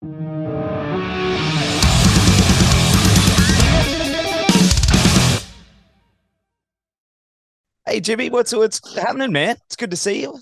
Hey 0.00 0.06
Jimmy, 8.00 8.30
what's 8.30 8.54
what's 8.54 8.94
happening, 8.94 9.32
man? 9.32 9.56
It's 9.66 9.74
good 9.74 9.90
to 9.90 9.96
see 9.96 10.22
you. 10.22 10.38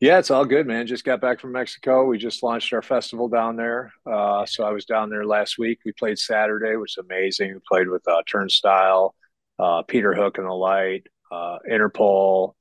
Yeah, 0.00 0.18
it's 0.18 0.30
all 0.30 0.46
good, 0.46 0.66
man. 0.66 0.86
Just 0.86 1.04
got 1.04 1.20
back 1.20 1.38
from 1.38 1.52
Mexico. 1.52 2.06
We 2.06 2.16
just 2.16 2.42
launched 2.42 2.72
our 2.72 2.80
festival 2.80 3.28
down 3.28 3.56
there. 3.56 3.92
Uh, 4.06 4.46
so 4.46 4.64
I 4.64 4.70
was 4.70 4.86
down 4.86 5.10
there 5.10 5.26
last 5.26 5.58
week. 5.58 5.80
We 5.84 5.92
played 5.92 6.18
Saturday, 6.18 6.76
which 6.76 6.94
was 6.96 7.04
amazing. 7.04 7.52
We 7.52 7.60
played 7.68 7.88
with 7.88 8.08
uh, 8.08 8.22
Turnstile, 8.26 9.14
uh, 9.58 9.82
Peter 9.82 10.14
Hook 10.14 10.38
and 10.38 10.46
the 10.46 10.54
Light, 10.54 11.06
uh, 11.30 11.58
Interpol. 11.70 12.54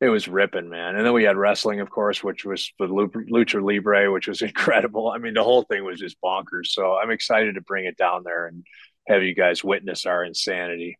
It 0.00 0.08
was 0.08 0.28
ripping, 0.28 0.68
man. 0.68 0.94
And 0.96 1.06
then 1.06 1.14
we 1.14 1.24
had 1.24 1.38
wrestling, 1.38 1.80
of 1.80 1.88
course, 1.88 2.22
which 2.22 2.44
was 2.44 2.70
the 2.78 2.86
Lucha 2.86 3.62
Libre, 3.62 4.12
which 4.12 4.28
was 4.28 4.42
incredible. 4.42 5.10
I 5.10 5.18
mean, 5.18 5.34
the 5.34 5.42
whole 5.42 5.62
thing 5.62 5.84
was 5.84 5.98
just 5.98 6.20
bonkers. 6.22 6.66
So 6.66 6.98
I'm 6.98 7.10
excited 7.10 7.54
to 7.54 7.62
bring 7.62 7.86
it 7.86 7.96
down 7.96 8.22
there 8.24 8.46
and 8.46 8.64
have 9.08 9.22
you 9.22 9.34
guys 9.34 9.64
witness 9.64 10.04
our 10.04 10.24
insanity. 10.24 10.98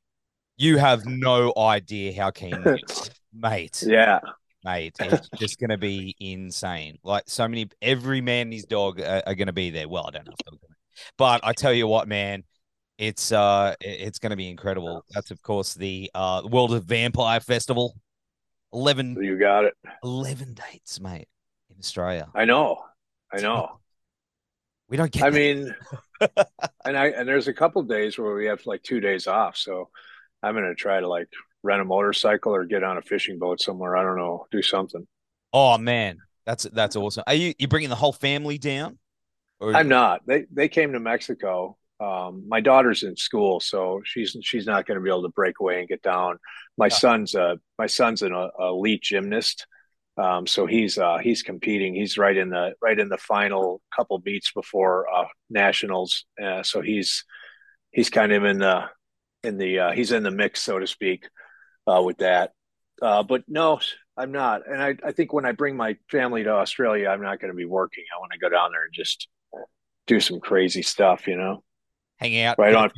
You 0.57 0.79
have 0.79 1.05
no 1.05 1.53
idea 1.57 2.19
how 2.19 2.31
keen, 2.31 2.65
mate. 3.35 3.83
Yeah, 3.87 4.21
mate. 4.65 4.97
It's 4.99 5.29
just 5.37 5.59
going 5.59 5.71
to 5.71 5.77
be 5.77 6.17
insane. 6.19 6.97
Like 7.03 7.25
so 7.27 7.47
many, 7.47 7.69
every 7.83 8.23
man 8.23 8.47
and 8.47 8.55
his 8.55 8.65
dog 8.65 9.01
are, 9.01 9.23
are 9.27 9.35
going 9.35 9.49
to 9.49 9.53
be 9.53 9.69
there. 9.69 9.89
Well, 9.89 10.07
I 10.07 10.13
don't 10.13 10.27
know 10.27 10.33
if 10.33 10.45
they're 10.47 10.59
going 10.59 10.71
to, 10.71 11.13
but 11.19 11.41
I 11.45 11.53
tell 11.53 11.75
you 11.75 11.87
what, 11.87 12.09
man, 12.09 12.45
it's 12.97 13.33
uh, 13.33 13.75
it's 13.81 14.19
going 14.19 14.31
to 14.31 14.37
be 14.37 14.49
incredible. 14.49 15.05
That's 15.11 15.31
of 15.31 15.43
course 15.43 15.75
the 15.75 16.11
uh, 16.15 16.43
World 16.51 16.73
of 16.73 16.85
Vampire 16.85 17.41
Festival. 17.41 17.95
Eleven. 18.73 19.17
You 19.23 19.39
got 19.39 19.65
it. 19.65 19.75
Eleven 20.03 20.55
dates, 20.55 21.01
mate, 21.01 21.29
in 21.71 21.77
Australia. 21.79 22.29
I 22.35 22.45
know. 22.45 22.83
I 23.33 23.41
know. 23.41 23.81
We 24.89 24.97
don't 24.97 25.11
get. 25.11 25.25
I 25.25 25.31
that. 25.31 25.37
mean, 25.37 25.75
and 26.85 26.97
I 26.97 27.07
and 27.09 27.29
there's 27.29 27.49
a 27.49 27.53
couple 27.53 27.83
days 27.83 28.19
where 28.19 28.35
we 28.35 28.47
have 28.47 28.65
like 28.67 28.83
two 28.83 29.01
days 29.01 29.27
off, 29.27 29.57
so 29.57 29.91
I'm 30.43 30.55
gonna 30.55 30.75
try 30.75 31.01
to 31.01 31.09
like 31.09 31.29
rent 31.63 31.83
a 31.83 31.85
motorcycle 31.85 32.55
or 32.55 32.65
get 32.65 32.85
on 32.85 32.97
a 32.97 33.03
fishing 33.03 33.39
boat 33.39 33.61
somewhere. 33.61 33.97
I 33.97 34.03
don't 34.03 34.17
know, 34.17 34.47
do 34.51 34.63
something. 34.63 35.07
Oh 35.53 35.77
man, 35.79 36.19
that's 36.45 36.65
that's 36.65 36.97
awesome. 36.97 37.25
Are 37.27 37.35
you 37.35 37.55
you 37.59 37.69
bringing 37.69 37.91
the 37.91 37.97
whole 37.97 38.13
family 38.13 38.59
down? 38.59 38.99
Or... 39.59 39.75
I'm 39.75 39.89
not. 39.89 40.23
They 40.27 40.47
they 40.53 40.69
came 40.69 40.93
to 40.93 41.01
Mexico. 41.01 41.77
Um, 41.99 42.45
my 42.47 42.61
daughter's 42.61 43.03
in 43.03 43.17
school, 43.17 43.61
so 43.61 44.03
she's 44.05 44.37
she's 44.43 44.67
not 44.67 44.87
going 44.87 44.97
to 44.97 45.03
be 45.03 45.09
able 45.09 45.23
to 45.23 45.31
break 45.31 45.61
away 45.61 45.81
and 45.81 45.89
get 45.89 46.03
down. 46.03 46.39
My 46.77 46.87
yeah. 46.87 46.97
son's 46.97 47.35
a 47.35 47.59
my 47.79 47.87
son's 47.87 48.23
an 48.23 48.33
a, 48.33 48.51
elite 48.61 49.03
gymnast, 49.03 49.67
um, 50.19 50.47
so 50.47 50.67
he's 50.67 50.99
uh, 50.99 51.19
he's 51.19 51.43
competing. 51.43 51.95
He's 51.95 52.19
right 52.19 52.37
in 52.37 52.51
the 52.51 52.75
right 52.83 52.99
in 52.99 53.09
the 53.09 53.19
final 53.19 53.81
couple 53.95 54.19
beats 54.19 54.53
before 54.53 55.07
uh, 55.13 55.25
nationals. 55.49 56.27
Uh, 56.43 56.63
so 56.63 56.83
he's 56.83 57.25
he's 57.93 58.11
kind 58.11 58.33
of 58.33 58.45
in 58.45 58.59
the 58.59 58.85
in 59.43 59.57
the 59.57 59.79
uh, 59.79 59.93
he's 59.93 60.13
in 60.13 60.23
the 60.23 60.31
mix, 60.31 60.63
so 60.63 60.79
to 60.79 60.87
speak, 60.87 61.29
uh, 61.87 62.03
with 62.03 62.19
that. 62.19 62.53
Uh, 63.01 63.23
but 63.23 63.45
no, 63.49 63.81
I'm 64.17 64.33
not. 64.33 64.67
And 64.67 64.83
I, 64.83 64.97
I 65.05 65.13
think 65.13 65.33
when 65.33 65.45
I 65.45 65.53
bring 65.53 65.77
my 65.77 65.97
family 66.11 66.45
to 66.45 66.51
Australia, 66.51 67.09
I'm 67.09 67.23
not 67.23 67.41
going 67.41 67.53
to 67.53 67.57
be 67.57 67.67
working. 67.67 68.05
I 68.15 68.21
want 68.21 68.33
to 68.33 68.39
go 68.39 68.49
down 68.49 68.73
there 68.73 68.85
and 68.85 68.93
just 68.93 69.29
do 70.07 70.21
some 70.21 70.41
crazy 70.41 70.83
stuff, 70.83 71.27
you 71.27 71.37
know, 71.37 71.63
hang 72.17 72.41
out. 72.43 72.59
Right 72.59 72.75
on. 72.75 72.91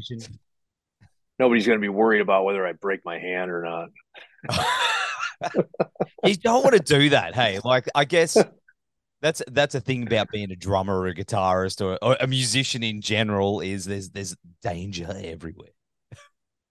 Nobody's 1.39 1.67
going 1.67 1.79
to 1.79 1.83
be 1.83 1.89
worried 1.89 2.21
about 2.21 2.45
whether 2.45 2.67
I 2.67 2.73
break 2.73 3.05
my 3.05 3.19
hand 3.19 3.51
or 3.51 3.63
not. 3.63 3.91
you 6.25 6.35
don't 6.37 6.65
want 6.65 6.75
to 6.75 6.83
do 6.83 7.11
that. 7.11 7.35
Hey, 7.35 7.61
like 7.65 7.89
I 7.95 8.05
guess 8.05 8.37
that's 9.23 9.43
that's 9.49 9.75
a 9.75 9.81
thing 9.81 10.05
about 10.05 10.29
being 10.31 10.51
a 10.51 10.57
drummer 10.57 10.99
or 10.99 11.07
a 11.09 11.15
guitarist 11.15 11.85
or, 11.85 11.99
or, 12.03 12.17
a 12.21 12.27
musician 12.27 12.83
in 12.83 13.01
general 13.01 13.61
is 13.61 13.85
there's 13.85 14.11
there's 14.11 14.37
danger 14.63 15.09
everywhere. 15.23 15.71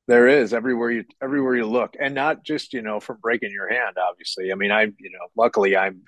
There 0.07 0.27
is 0.27 0.53
everywhere 0.53 0.91
you 0.91 1.05
everywhere 1.21 1.55
you 1.55 1.65
look, 1.65 1.95
and 1.99 2.15
not 2.15 2.43
just 2.43 2.73
you 2.73 2.81
know 2.81 2.99
from 2.99 3.17
breaking 3.21 3.51
your 3.51 3.69
hand. 3.69 3.97
Obviously, 3.97 4.51
I 4.51 4.55
mean, 4.55 4.71
I 4.71 4.83
you 4.83 5.11
know, 5.11 5.27
luckily 5.35 5.75
I'm 5.75 6.01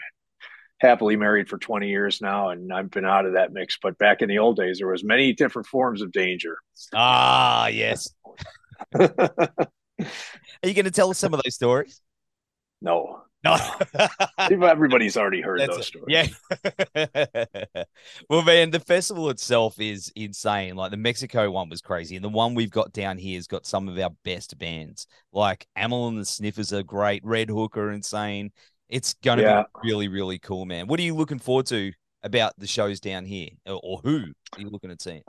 happily 0.79 1.15
married 1.15 1.49
for 1.49 1.57
20 1.57 1.87
years 1.89 2.21
now, 2.21 2.49
and 2.49 2.71
I've 2.71 2.89
been 2.89 3.05
out 3.05 3.25
of 3.25 3.33
that 3.33 3.51
mix. 3.51 3.77
But 3.81 3.97
back 3.97 4.21
in 4.21 4.29
the 4.29 4.39
old 4.39 4.57
days, 4.57 4.79
there 4.79 4.87
was 4.87 5.03
many 5.03 5.33
different 5.33 5.67
forms 5.67 6.01
of 6.01 6.11
danger. 6.11 6.57
Ah, 6.93 7.67
yes. 7.67 8.09
Are 8.99 9.09
you 10.63 10.73
going 10.73 10.85
to 10.85 10.91
tell 10.91 11.09
us 11.09 11.17
some 11.17 11.33
of 11.33 11.41
those 11.43 11.55
stories? 11.55 12.01
No, 12.81 13.23
no, 13.43 13.57
everybody's 14.37 15.15
already 15.15 15.39
heard 15.39 15.61
That's 15.61 15.75
those 15.75 15.87
stories. 15.87 16.35
Yeah. 16.65 17.83
well, 18.29 18.41
man, 18.41 18.71
the 18.71 18.81
festival 18.81 19.29
itself 19.29 19.79
is 19.79 20.11
insane. 20.13 20.75
Like 20.75 20.91
the 20.91 20.97
Mexico 20.97 21.49
one 21.49 21.69
was 21.69 21.81
crazy, 21.81 22.17
and 22.17 22.25
the 22.25 22.29
one 22.29 22.53
we've 22.53 22.71
got 22.71 22.91
down 22.91 23.17
here 23.17 23.35
has 23.35 23.47
got 23.47 23.65
some 23.65 23.87
of 23.87 23.97
our 23.97 24.09
best 24.25 24.57
bands. 24.57 25.07
Like 25.31 25.67
Amyl 25.77 26.09
and 26.09 26.19
the 26.19 26.25
Sniffers 26.25 26.73
are 26.73 26.83
great. 26.83 27.23
Red 27.23 27.49
Hook 27.49 27.77
are 27.77 27.91
insane. 27.91 28.51
It's 28.89 29.13
going 29.23 29.37
to 29.37 29.43
yeah. 29.43 29.63
be 29.81 29.89
really, 29.89 30.07
really 30.07 30.39
cool, 30.39 30.65
man. 30.65 30.87
What 30.87 30.99
are 30.99 31.03
you 31.03 31.15
looking 31.15 31.39
forward 31.39 31.67
to 31.67 31.91
about 32.23 32.53
the 32.57 32.67
shows 32.67 32.99
down 32.99 33.25
here, 33.25 33.49
or, 33.65 33.99
who 34.03 34.25
are 34.53 34.61
you 34.61 34.69
looking 34.69 34.91
at 34.91 35.01
seeing? 35.01 35.23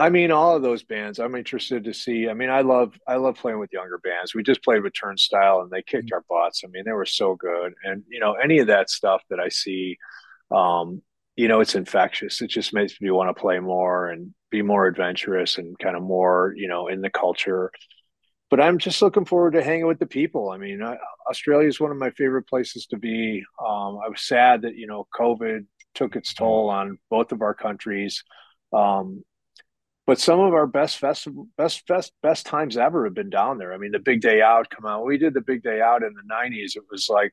I 0.00 0.10
mean, 0.10 0.30
all 0.30 0.54
of 0.54 0.62
those 0.62 0.84
bands. 0.84 1.18
I'm 1.18 1.34
interested 1.34 1.84
to 1.84 1.92
see. 1.92 2.28
I 2.28 2.34
mean, 2.34 2.50
I 2.50 2.60
love 2.60 2.94
I 3.06 3.16
love 3.16 3.36
playing 3.36 3.58
with 3.58 3.72
younger 3.72 3.98
bands. 3.98 4.32
We 4.34 4.44
just 4.44 4.62
played 4.62 4.82
with 4.82 4.92
Turnstile, 4.94 5.60
and 5.60 5.70
they 5.70 5.82
kicked 5.82 6.12
our 6.12 6.24
butts. 6.30 6.62
I 6.64 6.68
mean, 6.68 6.84
they 6.86 6.92
were 6.92 7.04
so 7.04 7.34
good. 7.34 7.74
And 7.82 8.04
you 8.08 8.20
know, 8.20 8.34
any 8.34 8.60
of 8.60 8.68
that 8.68 8.90
stuff 8.90 9.22
that 9.28 9.40
I 9.40 9.48
see, 9.48 9.98
um, 10.52 11.02
you 11.34 11.48
know, 11.48 11.60
it's 11.60 11.74
infectious. 11.74 12.40
It 12.40 12.48
just 12.48 12.72
makes 12.72 13.00
me 13.00 13.10
want 13.10 13.28
to 13.28 13.40
play 13.40 13.58
more 13.58 14.08
and 14.08 14.32
be 14.50 14.62
more 14.62 14.86
adventurous 14.86 15.58
and 15.58 15.76
kind 15.78 15.96
of 15.96 16.02
more, 16.02 16.54
you 16.56 16.68
know, 16.68 16.86
in 16.86 17.00
the 17.00 17.10
culture. 17.10 17.72
But 18.50 18.60
I'm 18.60 18.78
just 18.78 19.02
looking 19.02 19.26
forward 19.26 19.52
to 19.52 19.62
hanging 19.62 19.86
with 19.86 19.98
the 19.98 20.06
people. 20.06 20.50
I 20.50 20.56
mean, 20.56 20.82
Australia 21.28 21.68
is 21.68 21.80
one 21.80 21.90
of 21.90 21.98
my 21.98 22.10
favorite 22.10 22.48
places 22.48 22.86
to 22.86 22.96
be. 22.96 23.44
Um, 23.60 23.98
I 24.04 24.08
was 24.08 24.22
sad 24.22 24.62
that 24.62 24.76
you 24.76 24.86
know 24.86 25.06
COVID 25.14 25.66
took 25.94 26.16
its 26.16 26.32
toll 26.32 26.70
on 26.70 26.98
both 27.10 27.32
of 27.32 27.42
our 27.42 27.54
countries. 27.54 28.24
Um, 28.72 29.24
but 30.06 30.18
some 30.18 30.40
of 30.40 30.54
our 30.54 30.66
best 30.66 30.96
festival 30.96 31.48
best 31.58 31.86
best 31.86 32.12
best 32.22 32.46
times 32.46 32.78
ever 32.78 33.04
have 33.04 33.14
been 33.14 33.28
down 33.28 33.58
there. 33.58 33.74
I 33.74 33.76
mean, 33.76 33.92
the 33.92 33.98
Big 33.98 34.22
Day 34.22 34.40
Out, 34.40 34.70
come 34.70 34.86
on, 34.86 35.06
we 35.06 35.18
did 35.18 35.34
the 35.34 35.42
Big 35.42 35.62
Day 35.62 35.82
Out 35.82 36.02
in 36.02 36.14
the 36.14 36.34
'90s. 36.34 36.76
It 36.76 36.84
was 36.90 37.08
like 37.10 37.32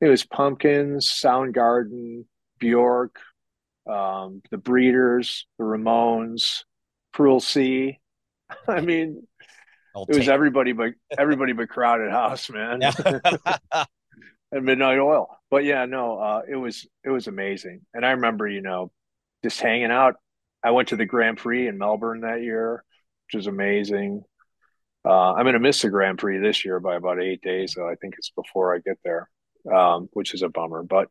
it 0.00 0.08
was 0.08 0.24
Pumpkins, 0.24 1.10
Soundgarden, 1.10 2.24
Bjork, 2.58 3.18
um, 3.86 4.40
the 4.50 4.56
Breeders, 4.56 5.46
the 5.58 5.64
Ramones, 5.64 6.64
Cruel 7.12 7.40
Sea. 7.40 7.98
I 8.68 8.80
mean, 8.80 9.26
it 10.08 10.16
was 10.16 10.28
everybody 10.28 10.72
but 10.72 10.92
everybody 11.18 11.52
but 11.52 11.68
Crowded 11.68 12.10
House, 12.10 12.50
man. 12.50 12.80
and 14.52 14.64
Midnight 14.64 14.98
Oil. 14.98 15.28
But 15.50 15.64
yeah, 15.64 15.86
no, 15.86 16.18
uh, 16.18 16.42
it 16.48 16.56
was 16.56 16.86
it 17.04 17.10
was 17.10 17.26
amazing. 17.26 17.82
And 17.94 18.04
I 18.04 18.12
remember, 18.12 18.46
you 18.46 18.62
know, 18.62 18.90
just 19.42 19.60
hanging 19.60 19.90
out 19.90 20.16
I 20.62 20.72
went 20.72 20.88
to 20.88 20.96
the 20.96 21.06
Grand 21.06 21.38
Prix 21.38 21.68
in 21.68 21.78
Melbourne 21.78 22.20
that 22.20 22.42
year, 22.42 22.84
which 23.26 23.38
was 23.38 23.46
amazing. 23.46 24.24
Uh, 25.04 25.32
I'm 25.34 25.44
going 25.44 25.54
to 25.54 25.60
miss 25.60 25.82
the 25.82 25.90
Grand 25.90 26.18
Prix 26.18 26.38
this 26.38 26.64
year 26.64 26.80
by 26.80 26.96
about 26.96 27.22
eight 27.22 27.40
days, 27.42 27.74
so 27.74 27.88
I 27.88 27.94
think 27.94 28.14
it's 28.18 28.30
before 28.30 28.74
I 28.74 28.78
get 28.78 28.98
there, 29.04 29.30
um, 29.72 30.08
which 30.12 30.34
is 30.34 30.42
a 30.42 30.48
bummer. 30.48 30.82
But 30.82 31.08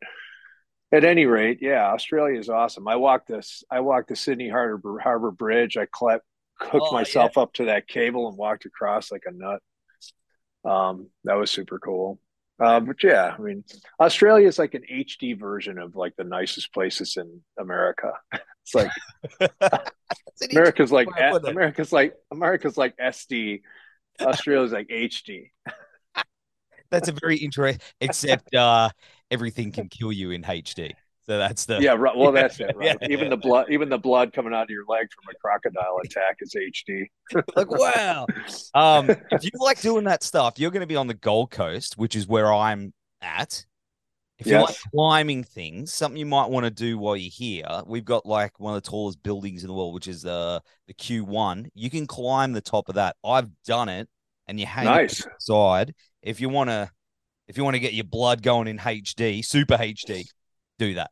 at 0.92 1.04
any 1.04 1.26
rate, 1.26 1.58
yeah, 1.60 1.92
Australia 1.92 2.38
is 2.38 2.48
awesome. 2.48 2.86
I 2.86 2.96
walked 2.96 3.28
this. 3.28 3.64
I 3.70 3.80
walked 3.80 4.08
the 4.08 4.16
Sydney 4.16 4.48
Harbor 4.48 4.98
Harbor 4.98 5.30
Bridge. 5.30 5.76
I 5.76 5.86
hooked 6.60 6.88
oh, 6.90 6.92
myself 6.92 7.32
yeah. 7.36 7.42
up 7.42 7.52
to 7.54 7.66
that 7.66 7.88
cable 7.88 8.28
and 8.28 8.36
walked 8.36 8.64
across 8.64 9.10
like 9.10 9.24
a 9.26 9.32
nut. 9.32 9.62
Um, 10.64 11.08
that 11.24 11.34
was 11.34 11.50
super 11.50 11.78
cool. 11.78 12.18
Uh, 12.60 12.80
but 12.80 13.02
yeah, 13.02 13.34
I 13.38 13.40
mean, 13.40 13.64
Australia 14.00 14.48
is 14.48 14.58
like 14.58 14.74
an 14.74 14.82
HD 14.90 15.38
version 15.38 15.78
of 15.78 15.94
like 15.94 16.16
the 16.16 16.24
nicest 16.24 16.72
places 16.72 17.16
in 17.16 17.40
America. 17.58 18.12
It's 18.68 18.74
like 18.74 18.90
America's 20.52 20.92
like 20.92 21.08
America's 21.46 21.90
like 21.90 22.14
America's 22.30 22.76
like 22.76 22.94
SD. 22.98 23.62
Australia's 24.20 24.72
like 24.72 24.88
HD. 24.88 25.52
That's 26.90 27.08
a 27.08 27.12
very 27.12 27.36
interesting. 27.38 27.80
Except 28.02 28.54
uh, 28.54 28.90
everything 29.30 29.72
can 29.72 29.88
kill 29.88 30.12
you 30.12 30.32
in 30.32 30.42
HD. 30.42 30.92
So 31.28 31.36
that's 31.36 31.66
the 31.66 31.78
yeah. 31.80 31.92
Right, 31.92 32.16
well, 32.16 32.32
that's 32.32 32.58
it. 32.58 32.70
Right. 32.74 32.96
yeah, 33.00 33.08
even 33.08 33.24
yeah. 33.26 33.30
the 33.30 33.36
blood, 33.36 33.66
even 33.70 33.90
the 33.90 33.98
blood 33.98 34.32
coming 34.32 34.54
out 34.54 34.62
of 34.62 34.70
your 34.70 34.84
leg 34.88 35.08
from 35.12 35.24
a 35.30 35.34
crocodile 35.38 35.98
attack 36.02 36.38
is 36.40 36.54
HD. 36.54 37.06
like 37.54 37.70
wow. 37.70 38.26
Um, 38.74 39.10
if 39.30 39.44
you 39.44 39.50
like 39.60 39.80
doing 39.80 40.04
that 40.04 40.22
stuff, 40.22 40.54
you're 40.58 40.70
going 40.70 40.80
to 40.80 40.86
be 40.86 40.96
on 40.96 41.06
the 41.06 41.14
Gold 41.14 41.50
Coast, 41.50 41.98
which 41.98 42.16
is 42.16 42.26
where 42.26 42.52
I'm 42.52 42.94
at. 43.20 43.66
If 44.38 44.46
yes. 44.46 44.52
you 44.52 44.60
like 44.60 44.76
climbing 44.94 45.44
things, 45.44 45.92
something 45.92 46.16
you 46.16 46.24
might 46.24 46.48
want 46.48 46.64
to 46.64 46.70
do 46.70 46.96
while 46.96 47.16
you're 47.16 47.30
here, 47.30 47.66
we've 47.86 48.04
got 48.04 48.24
like 48.24 48.58
one 48.58 48.74
of 48.74 48.82
the 48.82 48.88
tallest 48.88 49.22
buildings 49.22 49.64
in 49.64 49.68
the 49.68 49.74
world, 49.74 49.92
which 49.92 50.08
is 50.08 50.24
uh, 50.24 50.60
the 50.86 50.94
Q1. 50.94 51.68
You 51.74 51.90
can 51.90 52.06
climb 52.06 52.52
the 52.52 52.60
top 52.62 52.88
of 52.88 52.94
that. 52.94 53.16
I've 53.22 53.50
done 53.66 53.90
it, 53.90 54.08
and 54.46 54.58
you 54.58 54.64
hang 54.64 54.86
nice. 54.86 55.26
side. 55.40 55.94
If 56.22 56.40
you 56.40 56.48
want 56.48 56.70
to, 56.70 56.90
if 57.48 57.58
you 57.58 57.64
want 57.64 57.74
to 57.74 57.80
get 57.80 57.92
your 57.92 58.04
blood 58.04 58.42
going 58.42 58.68
in 58.68 58.78
HD, 58.78 59.44
super 59.44 59.76
HD, 59.76 60.24
do 60.78 60.94
that. 60.94 61.10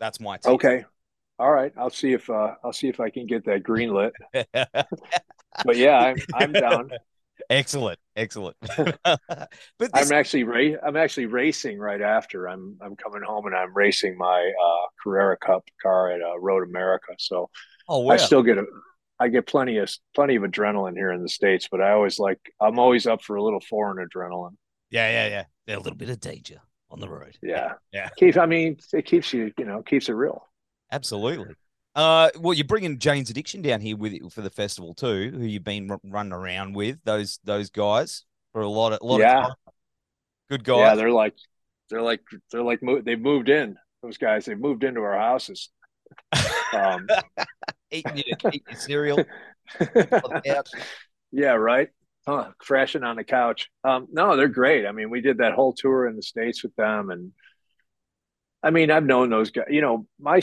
That's 0.00 0.18
my 0.18 0.38
tip. 0.38 0.52
Okay. 0.52 0.84
all 1.38 1.52
right, 1.52 1.72
I'll 1.76 1.90
see 1.90 2.12
if 2.12 2.28
uh, 2.28 2.54
I'll 2.64 2.72
see 2.72 2.88
if 2.88 2.98
I 2.98 3.10
can 3.10 3.26
get 3.26 3.44
that 3.44 3.62
green 3.62 3.94
lit. 3.94 4.12
but 4.52 5.76
yeah, 5.76 5.98
I'm 5.98 6.16
I'm 6.34 6.52
down. 6.52 6.90
Excellent, 7.48 7.98
excellent. 8.16 8.56
but 8.76 9.50
this... 9.78 9.90
I'm 9.94 10.12
actually 10.12 10.44
ra- 10.44 10.78
I'm 10.84 10.96
actually 10.96 11.26
racing 11.26 11.78
right 11.78 12.00
after. 12.00 12.48
I'm 12.48 12.76
I'm 12.80 12.96
coming 12.96 13.22
home 13.22 13.46
and 13.46 13.54
I'm 13.54 13.74
racing 13.74 14.16
my 14.16 14.52
uh, 14.64 14.86
Carrera 15.02 15.36
Cup 15.36 15.64
car 15.82 16.10
at 16.10 16.22
uh, 16.22 16.38
Road 16.38 16.66
America. 16.68 17.14
So 17.18 17.50
oh, 17.88 18.00
wow. 18.00 18.14
I 18.14 18.16
still 18.16 18.42
get 18.42 18.58
a 18.58 18.64
I 19.18 19.28
get 19.28 19.46
plenty 19.46 19.78
of 19.78 19.90
plenty 20.14 20.36
of 20.36 20.42
adrenaline 20.42 20.94
here 20.94 21.12
in 21.12 21.22
the 21.22 21.28
states, 21.28 21.68
but 21.70 21.80
I 21.80 21.92
always 21.92 22.18
like 22.18 22.40
I'm 22.60 22.78
always 22.78 23.06
up 23.06 23.22
for 23.22 23.36
a 23.36 23.42
little 23.42 23.60
foreign 23.60 24.06
adrenaline. 24.06 24.56
Yeah, 24.90 25.10
yeah. 25.10 25.44
yeah 25.66 25.76
a 25.76 25.78
little 25.78 25.96
bit 25.96 26.10
of 26.10 26.20
danger 26.20 26.60
on 26.90 27.00
the 27.00 27.08
road. 27.08 27.36
Yeah, 27.42 27.74
yeah. 27.92 28.08
Keeps 28.16 28.36
I 28.36 28.46
mean 28.46 28.78
it 28.92 29.04
keeps 29.04 29.32
you 29.32 29.52
you 29.58 29.64
know 29.64 29.82
keeps 29.82 30.08
it 30.08 30.12
real. 30.12 30.46
Absolutely. 30.92 31.54
Uh, 31.94 32.30
well, 32.38 32.54
you're 32.54 32.64
bringing 32.64 32.98
Jane's 32.98 33.30
Addiction 33.30 33.62
down 33.62 33.80
here 33.80 33.96
with 33.96 34.12
you 34.12 34.30
for 34.30 34.42
the 34.42 34.50
festival 34.50 34.94
too, 34.94 35.32
who 35.34 35.44
you've 35.44 35.64
been 35.64 35.90
r- 35.90 36.00
running 36.04 36.32
around 36.32 36.74
with 36.74 36.98
those 37.04 37.40
those 37.44 37.70
guys 37.70 38.24
for 38.52 38.62
a 38.62 38.68
lot 38.68 38.92
of 38.92 39.00
a 39.02 39.06
lot 39.06 39.20
yeah. 39.20 39.46
of 39.46 39.52
good 40.48 40.64
guys. 40.64 40.78
Yeah, 40.78 40.94
they're 40.94 41.10
like 41.10 41.34
they're 41.88 42.02
like 42.02 42.20
they're 42.50 42.62
like 42.62 42.80
they've 43.04 43.20
moved 43.20 43.48
in. 43.48 43.76
Those 44.02 44.18
guys 44.18 44.44
they've 44.44 44.58
moved 44.58 44.84
into 44.84 45.00
our 45.00 45.18
houses. 45.18 45.70
Um, 46.72 47.08
eating, 47.90 48.18
your, 48.18 48.52
eating 48.52 48.60
your 48.68 48.78
cereal. 48.78 49.24
yeah, 51.32 51.54
right. 51.54 51.88
Huh, 52.26 52.50
crashing 52.58 53.02
on 53.02 53.16
the 53.16 53.24
couch. 53.24 53.68
Um, 53.82 54.06
no, 54.12 54.36
they're 54.36 54.48
great. 54.48 54.86
I 54.86 54.92
mean, 54.92 55.10
we 55.10 55.20
did 55.20 55.38
that 55.38 55.54
whole 55.54 55.72
tour 55.72 56.06
in 56.06 56.16
the 56.16 56.22
states 56.22 56.62
with 56.62 56.74
them, 56.76 57.10
and 57.10 57.32
I 58.62 58.70
mean, 58.70 58.90
I've 58.90 59.04
known 59.04 59.30
those 59.30 59.50
guys. 59.50 59.66
You 59.70 59.80
know, 59.80 60.06
my 60.18 60.36
I 60.36 60.42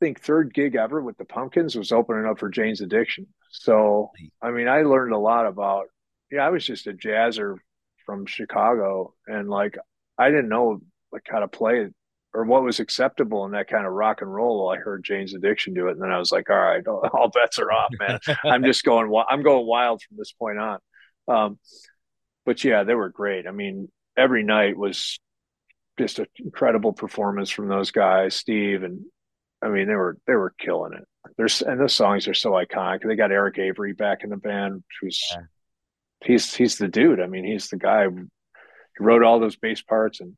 think 0.00 0.20
third 0.20 0.52
gig 0.52 0.74
ever 0.74 1.00
with 1.00 1.16
the 1.16 1.24
Pumpkins 1.24 1.76
was 1.76 1.92
opening 1.92 2.26
up 2.26 2.38
for 2.38 2.50
Jane's 2.50 2.82
Addiction. 2.82 3.26
So 3.50 4.10
I 4.42 4.50
mean, 4.50 4.68
I 4.68 4.82
learned 4.82 5.12
a 5.12 5.18
lot 5.18 5.46
about. 5.46 5.86
Yeah, 6.30 6.46
I 6.46 6.50
was 6.50 6.64
just 6.64 6.86
a 6.86 6.92
jazzer 6.92 7.56
from 8.04 8.26
Chicago, 8.26 9.14
and 9.26 9.48
like 9.48 9.78
I 10.18 10.30
didn't 10.30 10.48
know 10.48 10.80
like 11.12 11.26
how 11.28 11.38
to 11.38 11.48
play 11.48 11.80
it 11.80 11.94
or 12.34 12.44
what 12.44 12.64
was 12.64 12.80
acceptable 12.80 13.44
in 13.44 13.52
that 13.52 13.68
kind 13.68 13.86
of 13.86 13.92
rock 13.92 14.20
and 14.20 14.32
roll. 14.32 14.68
I 14.68 14.76
heard 14.76 15.04
Jane's 15.04 15.34
Addiction 15.34 15.72
do 15.72 15.86
it, 15.86 15.92
and 15.92 16.02
then 16.02 16.10
I 16.10 16.18
was 16.18 16.32
like, 16.32 16.50
all 16.50 16.56
right, 16.56 16.86
all 17.14 17.28
bets 17.28 17.58
are 17.58 17.72
off, 17.72 17.92
man. 17.98 18.18
I'm 18.44 18.64
just 18.64 18.84
going. 18.84 19.10
I'm 19.28 19.42
going 19.42 19.66
wild 19.66 20.02
from 20.02 20.16
this 20.18 20.32
point 20.32 20.58
on. 20.58 20.78
Um, 21.28 21.58
but 22.44 22.62
yeah, 22.64 22.84
they 22.84 22.94
were 22.94 23.08
great. 23.08 23.46
I 23.46 23.50
mean, 23.50 23.88
every 24.16 24.42
night 24.42 24.76
was 24.76 25.18
just 25.98 26.18
an 26.18 26.26
incredible 26.36 26.92
performance 26.92 27.50
from 27.50 27.68
those 27.68 27.90
guys, 27.90 28.34
Steve 28.34 28.82
and 28.82 29.04
I 29.64 29.68
mean, 29.68 29.88
they 29.88 29.94
were 29.94 30.18
they 30.26 30.34
were 30.34 30.54
killing 30.58 30.92
it. 30.92 31.04
There's 31.38 31.62
and 31.62 31.80
those 31.80 31.94
songs 31.94 32.28
are 32.28 32.34
so 32.34 32.52
iconic. 32.52 33.00
They 33.02 33.16
got 33.16 33.32
Eric 33.32 33.58
Avery 33.58 33.94
back 33.94 34.22
in 34.22 34.30
the 34.30 34.36
band, 34.36 34.84
who's 35.00 35.20
yeah. 35.32 35.42
he's 36.22 36.54
he's 36.54 36.76
the 36.76 36.88
dude. 36.88 37.20
I 37.20 37.26
mean, 37.26 37.44
he's 37.44 37.68
the 37.68 37.78
guy 37.78 38.04
who 38.04 38.28
wrote 39.00 39.22
all 39.22 39.40
those 39.40 39.56
bass 39.56 39.80
parts 39.80 40.20
and 40.20 40.36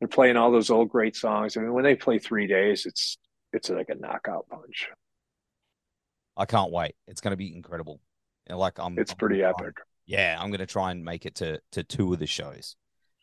they're 0.00 0.08
playing 0.08 0.36
all 0.36 0.50
those 0.50 0.70
old 0.70 0.88
great 0.88 1.14
songs. 1.14 1.56
I 1.56 1.60
mean, 1.60 1.72
when 1.72 1.84
they 1.84 1.94
play 1.94 2.18
three 2.18 2.48
days, 2.48 2.84
it's 2.84 3.16
it's 3.52 3.70
like 3.70 3.90
a 3.90 3.94
knockout 3.94 4.48
punch. 4.48 4.88
I 6.36 6.44
can't 6.46 6.72
wait. 6.72 6.96
It's 7.06 7.20
going 7.20 7.30
to 7.30 7.36
be 7.36 7.54
incredible. 7.54 8.00
Like 8.48 8.78
I'm, 8.78 8.98
it's 8.98 9.12
I'm 9.12 9.18
pretty 9.18 9.42
epic. 9.42 9.76
yeah, 10.06 10.36
I'm 10.38 10.50
going 10.50 10.60
to 10.60 10.66
try 10.66 10.90
and 10.90 11.04
make 11.04 11.26
it 11.26 11.36
to 11.36 11.60
to 11.72 11.82
two 11.82 12.12
of 12.12 12.18
the 12.18 12.26
shows. 12.26 12.76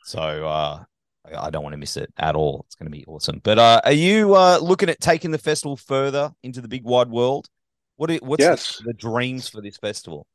So 0.06 0.20
uh 0.20 0.84
I 1.26 1.50
don't 1.50 1.64
want 1.64 1.74
to 1.74 1.78
miss 1.78 1.96
it 1.96 2.12
at 2.18 2.36
all. 2.36 2.66
It's 2.68 2.76
going 2.76 2.92
to 2.92 2.98
be 2.98 3.06
awesome. 3.06 3.40
But 3.44 3.58
uh, 3.58 3.82
are 3.86 3.94
you 3.94 4.36
uh, 4.36 4.60
looking 4.62 4.90
at 4.90 5.00
taking 5.00 5.32
the 5.32 5.38
festival 5.38 5.78
further 5.78 6.34
into 6.44 6.60
the 6.60 6.68
big 6.68 6.84
wide 6.84 7.10
world? 7.10 7.48
What 7.96 8.12
are, 8.12 8.18
what's 8.18 8.42
yes. 8.42 8.78
the, 8.80 8.88
the, 8.88 8.94
dreams 8.94 9.48
for 9.48 9.62
this 9.62 9.78
festival? 9.78 10.28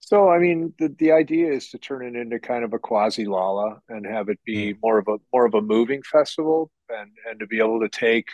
So, 0.00 0.30
I 0.30 0.38
mean, 0.38 0.72
the, 0.78 0.88
the 0.98 1.12
idea 1.12 1.52
is 1.52 1.68
to 1.70 1.78
turn 1.78 2.06
it 2.06 2.18
into 2.18 2.38
kind 2.38 2.64
of 2.64 2.72
a 2.72 2.78
quasi 2.78 3.26
lala 3.26 3.80
and 3.88 4.06
have 4.06 4.28
it 4.28 4.38
be 4.44 4.72
mm. 4.72 4.78
more 4.82 4.98
of 4.98 5.08
a 5.08 5.16
more 5.32 5.44
of 5.44 5.54
a 5.54 5.60
moving 5.60 6.02
festival, 6.02 6.70
and 6.88 7.10
and 7.28 7.40
to 7.40 7.46
be 7.46 7.58
able 7.58 7.80
to 7.80 7.88
take, 7.88 8.28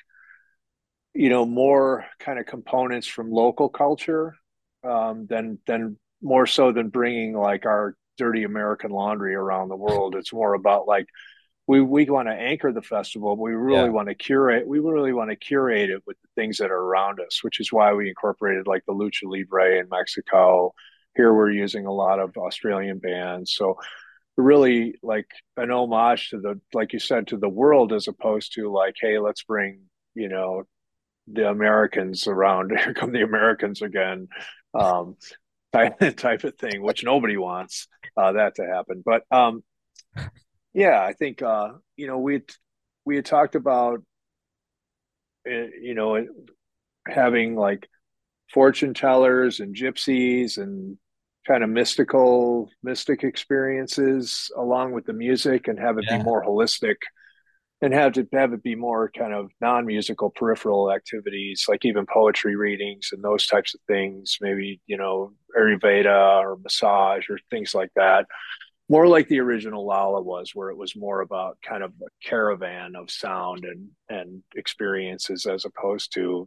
you 1.15 1.31
know, 1.31 1.45
more 1.45 2.05
kind 2.21 2.39
of 2.39 2.47
components 2.47 3.07
from 3.07 3.31
local 3.31 3.69
culture, 3.69 4.37
um, 4.85 5.27
than 5.27 5.59
than 5.67 5.97
more 6.21 6.47
so 6.47 6.73
than 6.73 6.89
bringing 6.89 7.35
like 7.35 7.67
our 7.67 7.97
dirty 8.19 8.45
American 8.45 8.91
laundry 8.91 9.35
around 9.35 9.69
the 9.69 9.77
world. 9.77 10.15
It's 10.15 10.33
more 10.33 10.55
about 10.55 10.87
like 10.87 11.07
we 11.67 11.81
we 11.81 12.05
want 12.07 12.29
to 12.29 12.35
anchor 12.35 12.73
the 12.73 12.83
festival, 12.83 13.37
but 13.37 13.43
we 13.43 13.53
really 13.53 13.85
yeah. 13.85 13.89
want 13.89 14.09
to 14.09 14.15
curate. 14.15 14.67
We 14.67 14.79
really 14.81 15.13
want 15.13 15.31
to 15.31 15.37
curate 15.37 15.91
it 15.91 16.03
with 16.07 16.17
the 16.23 16.29
things 16.41 16.59
that 16.59 16.71
are 16.71 16.81
around 16.81 17.21
us, 17.21 17.43
which 17.43 17.61
is 17.61 17.73
why 17.73 17.93
we 17.93 18.09
incorporated 18.09 18.67
like 18.67 18.85
the 18.87 18.95
lucha 18.95 19.25
libre 19.25 19.79
in 19.79 19.89
Mexico. 19.89 20.75
Here 21.15 21.33
we're 21.33 21.51
using 21.51 21.87
a 21.87 21.93
lot 21.93 22.21
of 22.21 22.37
Australian 22.37 22.99
bands, 22.99 23.55
so 23.55 23.77
really 24.37 24.95
like 25.03 25.29
an 25.57 25.71
homage 25.71 26.31
to 26.31 26.39
the 26.39 26.61
like 26.73 26.93
you 26.93 26.99
said 26.99 27.27
to 27.27 27.37
the 27.37 27.49
world 27.49 27.93
as 27.93 28.09
opposed 28.09 28.55
to 28.55 28.73
like 28.73 28.95
hey 28.99 29.19
let's 29.19 29.43
bring 29.43 29.81
you 30.15 30.29
know 30.29 30.63
the 31.31 31.49
Americans 31.49 32.27
around 32.27 32.71
here 32.79 32.95
come 32.95 33.13
the 33.13 33.23
Americans 33.23 33.83
again 33.83 34.29
um 34.75 35.17
type, 35.73 35.99
type 36.17 36.45
of 36.45 36.57
thing 36.57 36.83
which 36.83 37.05
nobody 37.05 37.37
wants 37.37 37.89
uh, 38.17 38.33
that 38.33 38.55
to 38.55 38.67
happen 38.67 39.03
but 39.05 39.23
um 39.31 39.63
yeah, 40.75 41.03
I 41.03 41.13
think 41.13 41.43
uh, 41.43 41.73
you 41.97 42.07
know 42.07 42.19
we 42.19 42.43
we 43.05 43.17
had 43.17 43.25
talked 43.25 43.55
about 43.55 44.03
eh, 45.47 45.69
you 45.81 45.95
know 45.95 46.25
having 47.07 47.57
like 47.57 47.89
fortune 48.53 48.95
tellers 48.95 49.61
and 49.61 49.75
gypsies 49.75 50.59
and 50.59 50.97
kind 51.47 51.65
of 51.65 51.71
mystical 51.71 52.71
mystic 52.83 53.25
experiences 53.25 54.51
along 54.57 54.93
with 54.93 55.05
the 55.05 55.13
music 55.13 55.67
and 55.67 55.79
have 55.79 55.99
it 55.99 56.05
yeah. 56.09 56.19
be 56.19 56.23
more 56.23 56.45
holistic 56.45 56.97
and 57.83 57.93
have 57.93 58.13
to 58.13 58.27
have 58.33 58.53
it 58.53 58.63
be 58.63 58.75
more 58.75 59.11
kind 59.11 59.35
of 59.35 59.51
non-musical 59.61 60.31
peripheral 60.31 60.91
activities 60.91 61.67
like 61.69 61.85
even 61.85 62.07
poetry 62.07 62.57
readings 62.57 63.11
and 63.13 63.23
those 63.23 63.47
types 63.47 63.75
of 63.75 63.81
things 63.87 64.39
maybe 64.41 64.81
you 64.87 64.97
know 64.97 65.33
ayurveda 65.59 66.41
or 66.41 66.57
massage 66.63 67.29
or 67.29 67.39
things 67.51 67.75
like 67.75 67.91
that 67.97 68.27
more 68.93 69.09
like 69.09 69.27
the 69.29 69.41
original 69.41 69.87
lala 69.87 70.21
was, 70.21 70.51
where 70.55 70.69
it 70.69 70.77
was 70.77 70.95
more 70.95 71.23
about 71.23 71.57
kind 71.67 71.83
of 71.83 71.93
a 72.03 72.29
caravan 72.29 72.95
of 72.95 73.11
sound 73.11 73.65
and 73.65 73.89
and 74.11 74.43
experiences 74.55 75.47
as 75.47 75.65
opposed 75.65 76.13
to, 76.13 76.47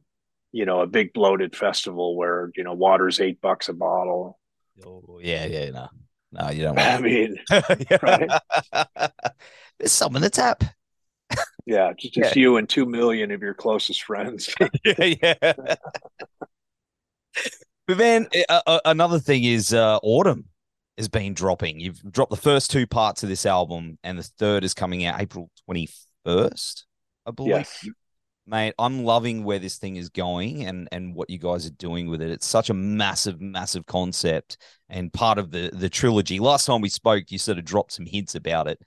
you 0.52 0.66
know, 0.66 0.82
a 0.82 0.88
big 0.88 1.12
bloated 1.12 1.56
festival 1.56 2.16
where 2.16 2.52
you 2.56 2.64
know 2.64 2.74
water's 2.74 3.20
eight 3.20 3.42
bucks 3.42 3.68
a 3.68 3.74
bottle. 3.74 4.38
Oh 4.86 5.20
yeah, 5.24 5.46
yeah, 5.48 5.72
no, 5.72 5.88
no, 6.34 6.50
you 6.52 6.62
don't. 6.62 6.78
I 6.80 7.00
mean, 7.00 7.36
right? 8.04 8.30
There's 9.80 9.92
some 9.92 10.16
in 10.16 10.22
the 10.22 10.30
tap. 10.30 10.64
Yeah, 11.66 11.94
just, 11.98 12.14
just 12.14 12.36
yeah. 12.36 12.42
you 12.42 12.58
and 12.58 12.70
two 12.70 12.86
million 12.86 13.32
of 13.32 13.42
your 13.42 13.56
closest 13.56 14.04
friends. 14.04 14.54
yeah, 14.86 15.16
yeah. 15.22 15.76
but 17.88 17.98
then 17.98 18.28
uh, 18.48 18.80
another 18.86 19.20
thing 19.20 19.44
is 19.44 19.74
uh, 19.74 20.00
Atum 20.02 20.44
has 20.98 21.08
been 21.08 21.34
dropping. 21.34 21.80
You've 21.80 22.02
dropped 22.12 22.30
the 22.30 22.38
first 22.38 22.70
two 22.70 22.86
parts 22.86 23.24
of 23.24 23.30
this 23.30 23.46
album, 23.46 23.98
and 24.04 24.18
the 24.18 24.24
third 24.24 24.64
is 24.64 24.74
coming 24.74 25.06
out 25.06 25.20
April 25.20 25.50
21st, 25.70 26.84
I 27.26 27.32
believe. 27.32 27.50
Yes. 27.50 27.90
Mate, 28.48 28.76
I'm 28.78 29.04
loving 29.04 29.44
where 29.44 29.58
this 29.58 29.80
thing 29.80 29.96
is 29.96 30.10
going 30.10 30.66
and 30.66 30.88
and 30.92 31.16
what 31.16 31.32
you 31.32 31.40
guys 31.40 31.66
are 31.66 31.72
doing 31.72 32.12
with 32.12 32.22
it. 32.22 32.30
It's 32.30 32.46
such 32.46 32.70
a 32.70 32.76
massive, 32.76 33.42
massive 33.42 33.88
concept 33.88 34.58
and 34.88 35.12
part 35.12 35.40
of 35.40 35.50
the 35.50 35.72
the 35.74 35.90
trilogy. 35.90 36.40
Last 36.40 36.68
time 36.68 36.82
we 36.82 36.90
spoke, 36.90 37.32
you 37.32 37.40
sort 37.40 37.58
of 37.58 37.66
dropped 37.66 37.94
some 37.94 38.06
hints 38.06 38.36
about 38.36 38.68
it. 38.68 38.80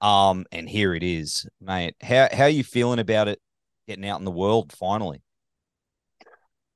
Um, 0.00 0.44
and 0.52 0.68
here 0.68 0.94
it 0.94 1.02
is, 1.02 1.46
mate. 1.60 1.94
How 2.02 2.28
how 2.32 2.44
are 2.44 2.48
you 2.48 2.64
feeling 2.64 2.98
about 2.98 3.28
it 3.28 3.40
getting 3.88 4.06
out 4.06 4.18
in 4.18 4.24
the 4.24 4.30
world 4.30 4.72
finally? 4.72 5.22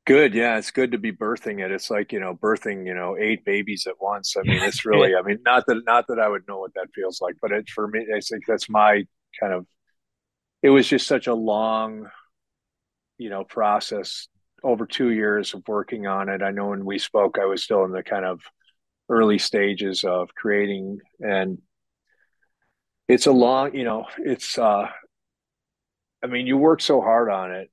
Good, 0.06 0.34
yeah, 0.34 0.56
it's 0.58 0.70
good 0.70 0.92
to 0.92 0.98
be 0.98 1.12
birthing 1.12 1.64
it. 1.64 1.70
It's 1.70 1.90
like 1.90 2.12
you 2.12 2.20
know, 2.20 2.34
birthing 2.34 2.86
you 2.86 2.94
know 2.94 3.16
eight 3.18 3.44
babies 3.44 3.86
at 3.86 4.00
once. 4.00 4.36
I 4.36 4.42
mean, 4.42 4.62
it's 4.62 4.84
really. 4.86 5.14
I 5.14 5.22
mean, 5.22 5.38
not 5.44 5.64
that 5.66 5.82
not 5.84 6.06
that 6.08 6.18
I 6.18 6.28
would 6.28 6.48
know 6.48 6.58
what 6.58 6.74
that 6.74 6.88
feels 6.94 7.20
like, 7.20 7.36
but 7.40 7.52
it 7.52 7.68
for 7.68 7.86
me, 7.86 8.06
I 8.14 8.20
think 8.20 8.44
that's 8.46 8.68
my 8.68 9.04
kind 9.38 9.52
of. 9.52 9.66
It 10.62 10.70
was 10.70 10.88
just 10.88 11.06
such 11.06 11.26
a 11.26 11.34
long, 11.34 12.08
you 13.18 13.30
know, 13.30 13.44
process 13.44 14.28
over 14.62 14.86
two 14.86 15.10
years 15.10 15.54
of 15.54 15.62
working 15.68 16.06
on 16.06 16.28
it. 16.28 16.42
I 16.42 16.50
know 16.50 16.68
when 16.68 16.84
we 16.84 16.98
spoke, 16.98 17.38
I 17.38 17.46
was 17.46 17.62
still 17.62 17.84
in 17.84 17.92
the 17.92 18.02
kind 18.02 18.24
of 18.24 18.40
early 19.08 19.38
stages 19.38 20.04
of 20.04 20.34
creating, 20.34 20.98
and 21.20 21.58
it's 23.12 23.26
a 23.26 23.32
long, 23.32 23.74
you 23.74 23.84
know, 23.84 24.06
it's. 24.18 24.58
uh 24.58 24.88
I 26.22 26.26
mean, 26.26 26.46
you 26.46 26.58
work 26.58 26.82
so 26.82 27.00
hard 27.00 27.30
on 27.30 27.52
it 27.52 27.70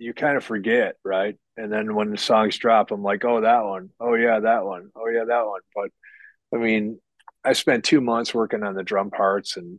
you 0.00 0.14
kind 0.14 0.36
of 0.36 0.42
forget, 0.42 0.96
right? 1.04 1.36
And 1.58 1.70
then 1.70 1.94
when 1.94 2.10
the 2.10 2.16
songs 2.16 2.56
drop, 2.56 2.90
I'm 2.90 3.02
like, 3.02 3.22
oh, 3.24 3.42
that 3.42 3.64
one. 3.64 3.90
Oh, 4.00 4.14
yeah, 4.14 4.40
that 4.40 4.64
one. 4.64 4.90
Oh, 4.96 5.08
yeah, 5.08 5.24
that 5.28 5.46
one. 5.46 5.60
But 5.74 5.90
I 6.54 6.56
mean, 6.56 6.98
I 7.44 7.52
spent 7.52 7.84
two 7.84 8.00
months 8.00 8.34
working 8.34 8.62
on 8.62 8.74
the 8.74 8.82
drum 8.82 9.10
parts 9.10 9.56
and 9.58 9.78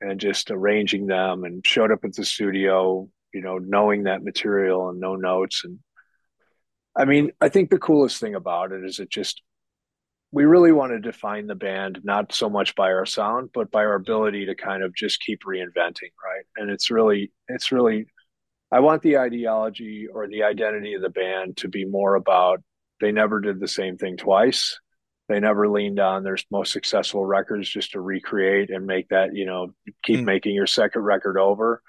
and 0.00 0.18
just 0.18 0.50
arranging 0.50 1.06
them 1.06 1.44
and 1.44 1.64
showed 1.64 1.92
up 1.92 2.04
at 2.04 2.14
the 2.14 2.24
studio 2.24 3.08
you 3.32 3.42
know, 3.42 3.58
knowing 3.58 4.04
that 4.04 4.24
material 4.24 4.88
and 4.88 4.98
no 4.98 5.14
notes. 5.14 5.62
And 5.64 5.78
I 6.96 7.04
mean, 7.04 7.30
I 7.40 7.48
think 7.48 7.70
the 7.70 7.78
coolest 7.78 8.18
thing 8.18 8.34
about 8.34 8.72
it 8.72 8.84
is 8.84 8.98
it 8.98 9.08
just, 9.08 9.40
we 10.32 10.44
really 10.44 10.72
want 10.72 10.92
to 10.92 11.00
define 11.00 11.46
the 11.46 11.54
band 11.54 12.00
not 12.04 12.32
so 12.32 12.48
much 12.48 12.74
by 12.74 12.92
our 12.92 13.06
sound, 13.06 13.50
but 13.52 13.70
by 13.70 13.80
our 13.80 13.94
ability 13.94 14.46
to 14.46 14.54
kind 14.54 14.82
of 14.82 14.94
just 14.94 15.20
keep 15.20 15.42
reinventing, 15.42 16.12
right? 16.24 16.44
And 16.56 16.70
it's 16.70 16.90
really, 16.90 17.32
it's 17.48 17.72
really, 17.72 18.06
I 18.70 18.80
want 18.80 19.02
the 19.02 19.18
ideology 19.18 20.06
or 20.12 20.28
the 20.28 20.44
identity 20.44 20.94
of 20.94 21.02
the 21.02 21.10
band 21.10 21.56
to 21.58 21.68
be 21.68 21.84
more 21.84 22.14
about 22.14 22.62
they 23.00 23.10
never 23.12 23.40
did 23.40 23.58
the 23.58 23.68
same 23.68 23.96
thing 23.96 24.16
twice. 24.16 24.78
They 25.28 25.40
never 25.40 25.68
leaned 25.68 25.98
on 25.98 26.22
their 26.22 26.36
most 26.50 26.72
successful 26.72 27.24
records 27.24 27.68
just 27.68 27.92
to 27.92 28.00
recreate 28.00 28.70
and 28.70 28.86
make 28.86 29.08
that, 29.08 29.34
you 29.34 29.46
know, 29.46 29.74
keep 30.04 30.20
mm. 30.20 30.24
making 30.24 30.54
your 30.54 30.66
second 30.66 31.02
record 31.02 31.38
over. 31.38 31.82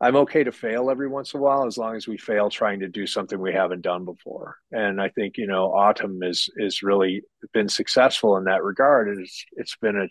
I'm 0.00 0.16
okay 0.16 0.44
to 0.44 0.52
fail 0.52 0.90
every 0.90 1.08
once 1.08 1.32
in 1.32 1.40
a 1.40 1.42
while 1.42 1.66
as 1.66 1.78
long 1.78 1.96
as 1.96 2.06
we 2.06 2.18
fail 2.18 2.50
trying 2.50 2.80
to 2.80 2.88
do 2.88 3.06
something 3.06 3.40
we 3.40 3.54
haven't 3.54 3.80
done 3.80 4.04
before. 4.04 4.56
And 4.70 5.00
I 5.00 5.08
think 5.08 5.38
you 5.38 5.46
know 5.46 5.70
Atum 5.70 6.28
is 6.28 6.50
is 6.56 6.82
really 6.82 7.22
been 7.52 7.68
successful 7.68 8.36
in 8.36 8.44
that 8.44 8.62
regard. 8.62 9.16
It's 9.18 9.44
it's 9.52 9.76
been 9.76 9.96
a 9.96 10.06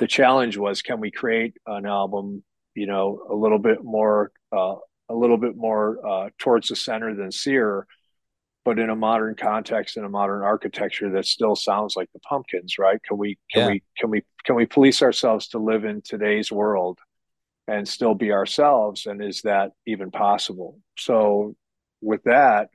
the 0.00 0.06
challenge 0.06 0.56
was 0.56 0.82
can 0.82 1.00
we 1.00 1.10
create 1.10 1.54
an 1.66 1.86
album 1.86 2.42
you 2.74 2.86
know 2.86 3.26
a 3.30 3.34
little 3.34 3.58
bit 3.58 3.82
more 3.82 4.30
uh, 4.54 4.74
a 5.08 5.14
little 5.14 5.38
bit 5.38 5.56
more 5.56 6.06
uh, 6.06 6.30
towards 6.38 6.68
the 6.68 6.76
center 6.76 7.14
than 7.14 7.32
Cyr, 7.32 7.86
but 8.64 8.78
in 8.78 8.90
a 8.90 8.96
modern 8.96 9.36
context 9.36 9.96
in 9.96 10.04
a 10.04 10.08
modern 10.08 10.42
architecture 10.42 11.10
that 11.12 11.24
still 11.24 11.56
sounds 11.56 11.96
like 11.96 12.10
the 12.12 12.20
Pumpkins, 12.20 12.78
right? 12.78 13.02
Can 13.02 13.16
we 13.16 13.38
can 13.50 13.62
yeah. 13.62 13.68
we 13.68 13.82
can 13.98 14.10
we 14.10 14.22
can 14.44 14.54
we 14.54 14.66
police 14.66 15.02
ourselves 15.02 15.48
to 15.48 15.58
live 15.58 15.86
in 15.86 16.02
today's 16.02 16.52
world? 16.52 16.98
And 17.68 17.88
still 17.88 18.14
be 18.14 18.32
ourselves 18.32 19.06
and 19.06 19.22
is 19.22 19.42
that 19.42 19.70
even 19.86 20.10
possible? 20.10 20.80
So 20.98 21.54
with 22.02 22.24
that 22.24 22.68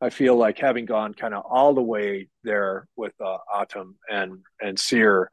i 0.00 0.10
feel 0.10 0.36
like 0.36 0.58
having 0.58 0.84
gone 0.84 1.14
kind 1.14 1.32
of 1.32 1.44
all 1.48 1.74
the 1.74 1.82
way 1.82 2.28
there 2.44 2.86
with 2.96 3.14
uh, 3.24 3.38
Atum 3.54 3.94
and 4.10 4.40
and 4.60 4.78
Cyr 4.78 5.30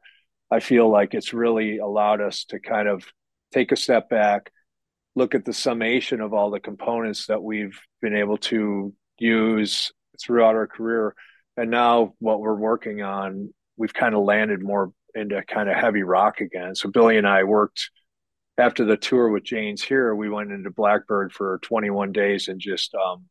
i 0.50 0.60
feel 0.60 0.88
like 0.88 1.12
it's 1.12 1.34
really 1.34 1.78
allowed 1.78 2.20
us 2.20 2.44
to 2.44 2.60
kind 2.60 2.88
of 2.88 3.04
take 3.52 3.72
a 3.72 3.76
step 3.76 4.08
back 4.08 4.50
look 5.14 5.34
at 5.34 5.44
the 5.44 5.52
summation 5.52 6.20
of 6.20 6.32
all 6.32 6.50
the 6.50 6.60
components 6.60 7.26
that 7.26 7.42
we've 7.42 7.80
been 8.00 8.14
able 8.14 8.36
to 8.36 8.94
use 9.18 9.90
throughout 10.20 10.54
our 10.54 10.66
career. 10.66 11.14
And 11.56 11.70
now 11.70 12.12
what 12.18 12.40
we're 12.40 12.54
working 12.54 13.02
on 13.02 13.52
we've 13.78 13.94
kind 13.94 14.14
of 14.14 14.22
landed 14.22 14.62
more 14.62 14.92
into 15.14 15.42
kind 15.42 15.70
of 15.70 15.76
heavy 15.76 16.02
rock 16.02 16.40
again. 16.40 16.74
So 16.74 16.90
billy 16.90 17.16
and 17.16 17.26
i 17.26 17.44
worked 17.44 17.90
after 18.58 18.84
the 18.84 18.96
tour 18.96 19.28
with 19.28 19.44
Jane's 19.44 19.82
here, 19.82 20.14
we 20.14 20.30
went 20.30 20.52
into 20.52 20.70
Blackbird 20.70 21.32
for 21.32 21.58
21 21.62 22.12
days 22.12 22.48
and 22.48 22.60
just 22.60 22.94
um, 22.94 23.26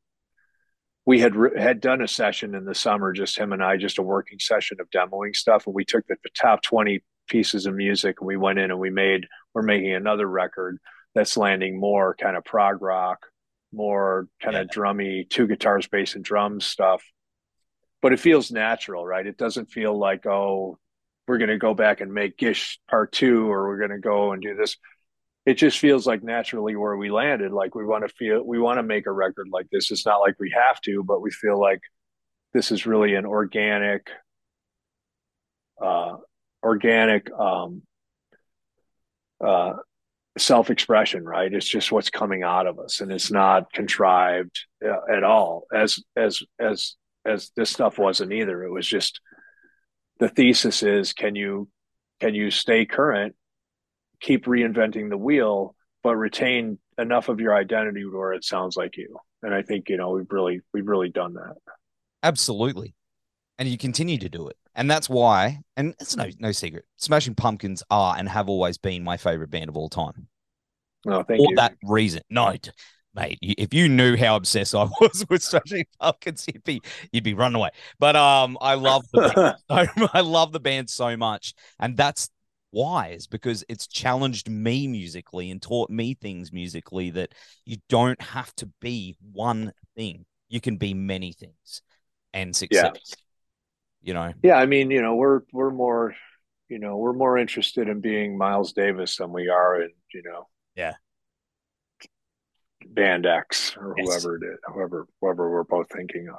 we 1.06 1.20
had 1.20 1.34
had 1.58 1.80
done 1.82 2.02
a 2.02 2.08
session 2.08 2.56
in 2.56 2.66
the 2.66 2.76
summer, 2.76 3.14
just 3.14 3.38
him 3.38 3.54
and 3.54 3.64
I, 3.64 3.78
just 3.78 4.00
a 4.00 4.04
working 4.04 4.40
session 4.40 4.78
of 4.80 4.90
demoing 4.90 5.36
stuff, 5.36 5.66
and 5.68 5.76
we 5.76 5.86
took 5.86 6.06
the, 6.08 6.16
the 6.24 6.30
top 6.40 6.64
20 6.64 7.04
pieces 7.28 7.66
of 7.66 7.74
music 7.76 8.18
and 8.20 8.28
we 8.28 8.38
went 8.38 8.60
in 8.60 8.70
and 8.70 8.80
we 8.80 8.92
made 8.92 9.26
we're 9.54 9.64
making 9.64 9.96
another 9.96 10.28
record 10.28 10.78
that's 11.16 11.38
landing 11.38 11.80
more 11.80 12.16
kind 12.16 12.36
of 12.36 12.44
prog 12.44 12.82
rock, 12.82 13.26
more 13.72 14.28
kind 14.42 14.56
yeah. 14.56 14.62
of 14.62 14.68
drummy, 14.68 15.28
two 15.30 15.48
guitars, 15.48 15.88
bass, 15.88 16.16
and 16.16 16.24
drums 16.24 16.66
stuff. 16.66 17.04
But 18.02 18.14
it 18.14 18.20
feels 18.20 18.52
natural, 18.52 19.06
right? 19.06 19.26
It 19.26 19.38
doesn't 19.38 19.72
feel 19.72 19.98
like 19.98 20.26
oh, 20.26 20.78
we're 21.28 21.38
going 21.38 21.50
to 21.50 21.58
go 21.58 21.74
back 21.74 22.02
and 22.02 22.14
make 22.14 22.38
Gish 22.38 22.80
Part 22.90 23.12
Two, 23.12 23.52
or 23.52 23.68
we're 23.68 23.80
going 23.80 23.92
to 23.92 24.00
go 24.00 24.32
and 24.32 24.42
do 24.42 24.56
this 24.56 24.78
it 25.46 25.56
just 25.56 25.78
feels 25.80 26.08
like 26.08 26.24
naturally 26.24 26.76
where 26.76 26.98
we 26.98 27.12
landed. 27.12 27.52
Like 27.52 27.76
we 27.76 27.86
want 27.86 28.08
to 28.08 28.14
feel, 28.14 28.44
we 28.44 28.60
want 28.60 28.80
to 28.80 28.84
make 28.84 29.06
a 29.06 29.12
record 29.12 29.48
like 29.52 29.68
this. 29.72 29.92
It's 29.92 30.06
not 30.06 30.18
like 30.18 30.36
we 30.40 30.52
have 30.56 30.82
to, 30.82 31.04
but 31.04 31.22
we 31.22 31.32
feel 31.32 31.60
like 31.60 31.82
this 32.54 32.72
is 32.72 32.86
really 32.86 33.14
an 33.16 33.26
organic, 33.26 34.10
uh, 35.82 36.18
organic, 36.64 37.32
um, 37.32 37.84
uh, 39.44 39.74
self-expression, 40.38 41.24
right? 41.24 41.54
It's 41.54 41.68
just 41.68 41.92
what's 41.92 42.10
coming 42.10 42.44
out 42.44 42.66
of 42.66 42.80
us, 42.80 43.02
and 43.02 43.12
it's 43.12 43.32
not 43.32 43.72
contrived 43.72 44.60
uh, 44.84 45.14
at 45.14 45.24
all. 45.24 45.66
As 45.74 46.00
as 46.16 46.42
as 46.60 46.96
as 47.26 47.52
this 47.56 47.70
stuff 47.70 47.98
wasn't 47.98 48.34
either. 48.34 48.64
It 48.64 48.72
was 48.72 48.88
just 48.88 49.22
the 50.20 50.30
thesis 50.30 50.84
is: 50.84 51.14
can 51.14 51.36
you 51.36 51.70
can 52.20 52.36
you 52.36 52.52
stay 52.52 52.86
current 52.86 53.36
keep 54.20 54.46
reinventing 54.46 55.10
the 55.10 55.18
wheel, 55.18 55.76
but 56.04 56.16
retain 56.16 56.80
enough 56.98 57.30
of 57.30 57.40
your 57.40 57.56
identity 57.56 58.06
where 58.06 58.34
it 58.34 58.44
sounds 58.44 58.78
like 58.78 58.98
you. 58.98 59.18
And 59.44 59.54
I 59.54 59.62
think, 59.62 59.90
you 59.90 59.98
know, 59.98 60.12
we've 60.12 60.32
really, 60.32 60.62
we've 60.74 60.88
really 60.88 61.10
done 61.10 61.34
that. 61.34 61.56
Absolutely. 62.24 62.96
And 63.58 63.70
you 63.70 63.78
continue 63.78 64.18
to 64.18 64.30
do 64.30 64.48
it. 64.48 64.58
And 64.76 64.92
that's 64.92 65.10
why, 65.10 65.62
and 65.78 65.96
it's 66.02 66.18
no 66.18 66.30
no 66.40 66.52
secret, 66.52 66.86
Smashing 66.98 67.36
Pumpkins 67.36 67.82
are 67.90 68.16
and 68.18 68.28
have 68.28 68.50
always 68.50 68.78
been 68.78 69.04
my 69.04 69.16
favorite 69.16 69.50
band 69.50 69.70
of 69.70 69.78
all 69.78 69.88
time. 69.88 70.28
Oh, 71.08 71.24
thank 71.24 71.40
For 71.40 71.52
you. 71.52 71.56
that 71.56 71.76
reason. 71.84 72.22
No, 72.30 72.54
mate, 73.14 73.40
if 73.42 73.74
you 73.74 73.88
knew 73.88 74.18
how 74.18 74.36
obsessed 74.36 74.76
I 74.76 74.84
was 75.02 75.26
with 75.30 75.44
Smashing 75.44 75.86
Pumpkins, 76.00 76.46
you'd 76.52 76.64
be 76.64 76.82
you'd 77.12 77.24
be 77.24 77.34
running 77.34 77.56
away. 77.56 77.70
But 78.00 78.16
um, 78.16 78.58
I 78.60 78.74
love 78.76 79.06
the 79.14 79.56
band. 79.70 80.00
I 80.14 80.22
love 80.22 80.52
the 80.52 80.60
band 80.60 80.90
so 80.90 81.16
much, 81.16 81.54
and 81.80 81.96
that's 81.96 82.30
wise 82.76 83.26
because 83.26 83.64
it's 83.70 83.88
challenged 83.88 84.50
me 84.50 84.86
musically 84.86 85.50
and 85.50 85.62
taught 85.62 85.90
me 85.90 86.14
things 86.14 86.52
musically 86.52 87.10
that 87.10 87.34
you 87.66 87.78
don't 87.88 88.22
have 88.22 88.54
to 88.56 88.70
be 88.82 89.16
one 89.32 89.72
thing. 89.96 90.26
You 90.50 90.60
can 90.60 90.76
be 90.76 90.94
many 90.94 91.32
things 91.32 91.82
and 92.34 92.56
success. 92.56 92.92
Yeah. 92.94 93.16
You 94.02 94.14
know. 94.14 94.34
Yeah, 94.44 94.56
I 94.58 94.68
mean, 94.68 94.92
you 94.92 95.02
know, 95.02 95.16
we're 95.16 95.42
we're 95.52 95.72
more, 95.72 96.14
you 96.70 96.78
know, 96.78 96.98
we're 96.98 97.14
more 97.14 97.38
interested 97.38 97.90
in 97.90 98.02
being 98.02 98.38
Miles 98.38 98.74
Davis 98.74 99.16
than 99.16 99.32
we 99.32 99.50
are 99.50 99.82
in, 99.82 99.90
you 100.14 100.22
know. 100.24 100.48
Yeah. 100.76 100.94
Band 102.86 103.26
X 103.26 103.76
or 103.78 103.96
yes. 103.98 104.08
whoever 104.08 104.36
it 104.36 104.44
is, 104.44 104.60
whoever 104.72 105.08
whoever 105.22 105.50
we're 105.50 105.64
both 105.64 105.88
thinking 105.92 106.28
of. 106.30 106.36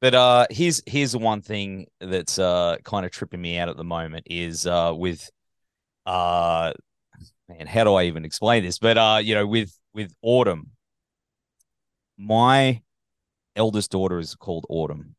But 0.00 0.14
uh, 0.14 0.46
here's 0.50 0.82
here's 0.86 1.12
the 1.12 1.18
one 1.18 1.40
thing 1.40 1.86
that's 2.00 2.38
uh 2.38 2.76
kind 2.84 3.06
of 3.06 3.12
tripping 3.12 3.40
me 3.40 3.58
out 3.58 3.68
at 3.68 3.76
the 3.76 3.84
moment 3.84 4.26
is 4.30 4.66
uh 4.66 4.92
with 4.94 5.30
uh 6.04 6.72
man, 7.48 7.66
how 7.66 7.84
do 7.84 7.94
I 7.94 8.04
even 8.04 8.24
explain 8.24 8.62
this? 8.62 8.78
But 8.78 8.98
uh, 8.98 9.20
you 9.22 9.34
know, 9.34 9.46
with 9.46 9.76
with 9.94 10.14
Atum, 10.24 10.68
my 12.18 12.82
eldest 13.54 13.90
daughter 13.90 14.18
is 14.18 14.34
called 14.34 14.66
Autumn. 14.68 15.14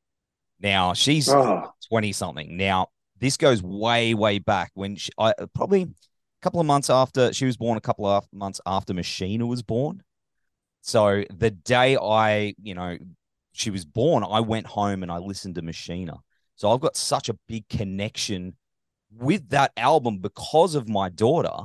Now 0.60 0.94
she's 0.94 1.28
twenty 1.90 2.10
oh. 2.10 2.12
something. 2.12 2.58
Now 2.58 2.88
this 3.20 3.38
goes 3.38 3.64
way 3.64 4.14
way 4.14 4.40
back 4.40 4.72
when 4.76 4.96
she, 4.96 5.12
I 5.18 5.34
probably 5.56 5.84
a 5.84 5.90
couple 6.42 6.60
of 6.60 6.68
months 6.68 6.90
after 6.90 7.34
she 7.34 7.46
was 7.46 7.58
born, 7.58 7.78
a 7.78 7.82
couple 7.82 8.06
of 8.06 8.28
months 8.32 8.62
after 8.66 8.94
Machina 8.94 9.46
was 9.46 9.64
born. 9.64 10.04
So 10.82 11.24
the 11.36 11.52
day 11.52 11.98
I, 11.98 12.54
you 12.62 12.74
know, 12.76 12.98
she 13.58 13.72
was 13.72 13.86
born, 13.86 14.24
I 14.24 14.40
went 14.40 14.68
home 14.68 15.04
and 15.04 15.12
I 15.12 15.18
listened 15.18 15.56
to 15.56 15.62
Machina. 15.62 16.18
So 16.56 16.72
I've 16.72 16.80
got 16.80 16.96
such 16.96 17.30
a 17.30 17.38
big 17.48 17.68
connection 17.70 18.56
with 19.12 19.50
that 19.50 19.72
album 19.78 20.20
because 20.20 20.76
of 20.76 20.88
my 20.88 21.10
daughter. 21.10 21.56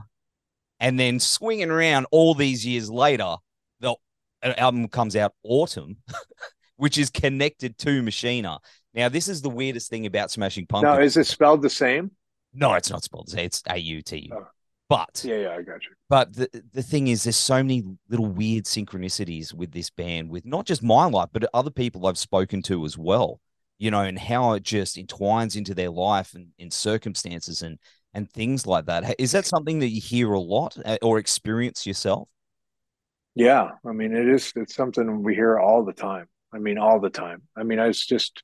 And 0.80 0.98
then 0.98 1.20
swinging 1.20 1.70
around 1.70 2.06
all 2.10 2.34
these 2.34 2.66
years 2.66 2.90
later, 2.90 3.36
the 3.80 3.94
album 4.42 4.88
comes 4.88 5.14
out 5.16 5.34
Atum, 5.46 5.96
which 6.76 6.98
is 6.98 7.10
connected 7.10 7.78
to 7.78 8.02
Machina. 8.02 8.58
Now, 8.94 9.08
this 9.08 9.28
is 9.28 9.40
the 9.42 9.50
weirdest 9.50 9.88
thing 9.88 10.06
about 10.06 10.30
Smashing 10.30 10.66
Pumpkins. 10.66 10.98
Now, 10.98 11.02
is 11.02 11.16
it 11.16 11.26
spelled 11.26 11.62
the 11.62 11.70
same? 11.70 12.10
No, 12.52 12.74
it's 12.74 12.90
not 12.90 13.04
spelled. 13.04 13.28
the 13.28 13.32
same. 13.32 13.46
It's 13.46 13.62
A 13.68 13.78
U 13.78 14.02
T 14.02 14.28
U. 14.28 14.36
Oh. 14.36 14.46
But 14.92 15.24
yeah, 15.24 15.36
yeah, 15.36 15.56
I 15.56 15.62
got 15.62 15.82
you. 15.84 15.90
But 16.10 16.34
the 16.34 16.62
the 16.74 16.82
thing 16.82 17.08
is, 17.08 17.24
there's 17.24 17.36
so 17.36 17.62
many 17.62 17.82
little 18.10 18.26
weird 18.26 18.64
synchronicities 18.64 19.54
with 19.54 19.72
this 19.72 19.88
band, 19.88 20.28
with 20.28 20.44
not 20.44 20.66
just 20.66 20.82
my 20.82 21.06
life, 21.06 21.30
but 21.32 21.48
other 21.54 21.70
people 21.70 22.06
I've 22.06 22.18
spoken 22.18 22.60
to 22.64 22.84
as 22.84 22.98
well. 22.98 23.40
You 23.78 23.90
know, 23.90 24.02
and 24.02 24.18
how 24.18 24.52
it 24.52 24.62
just 24.62 24.98
entwines 24.98 25.56
into 25.56 25.74
their 25.74 25.88
life 25.88 26.34
and 26.34 26.48
in 26.58 26.70
circumstances 26.70 27.62
and 27.62 27.78
and 28.12 28.30
things 28.30 28.66
like 28.66 28.84
that. 28.84 29.14
Is 29.18 29.32
that 29.32 29.46
something 29.46 29.78
that 29.78 29.88
you 29.88 30.00
hear 30.02 30.34
a 30.34 30.40
lot 30.40 30.76
uh, 30.84 30.98
or 31.00 31.18
experience 31.18 31.86
yourself? 31.86 32.28
Yeah, 33.34 33.70
I 33.86 33.92
mean, 33.92 34.14
it 34.14 34.28
is. 34.28 34.52
It's 34.56 34.74
something 34.74 35.22
we 35.22 35.34
hear 35.34 35.58
all 35.58 35.86
the 35.86 35.94
time. 35.94 36.26
I 36.52 36.58
mean, 36.58 36.76
all 36.76 37.00
the 37.00 37.08
time. 37.08 37.40
I 37.56 37.62
mean, 37.62 37.78
it's 37.78 38.04
just 38.04 38.42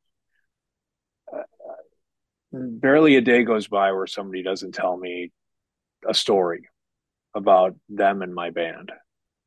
uh, 1.31 1.43
barely 2.53 3.17
a 3.17 3.21
day 3.21 3.45
goes 3.45 3.69
by 3.69 3.93
where 3.93 4.07
somebody 4.07 4.43
doesn't 4.43 4.73
tell 4.73 4.97
me 4.97 5.31
a 6.07 6.15
story 6.15 6.69
about 7.35 7.77
them 7.89 8.23
and 8.23 8.35
my 8.35 8.51
band. 8.51 8.93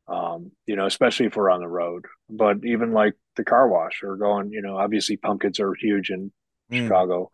Um, 0.08 0.52
you 0.66 0.76
know, 0.76 0.86
especially 0.86 1.28
if 1.28 1.36
we're 1.36 1.52
on 1.52 1.62
the 1.62 1.68
road. 1.68 2.06
But 2.30 2.66
even 2.66 2.92
like 2.92 3.14
the 3.38 3.44
car 3.44 3.68
wash 3.68 4.04
or 4.04 4.18
going, 4.18 4.52
you 4.52 4.62
know, 4.62 4.78
obviously 4.78 5.16
pumpkins 5.16 5.60
are 5.60 5.74
huge 5.74 6.10
in 6.10 6.32
mm. 6.72 6.84
Chicago. 6.84 7.32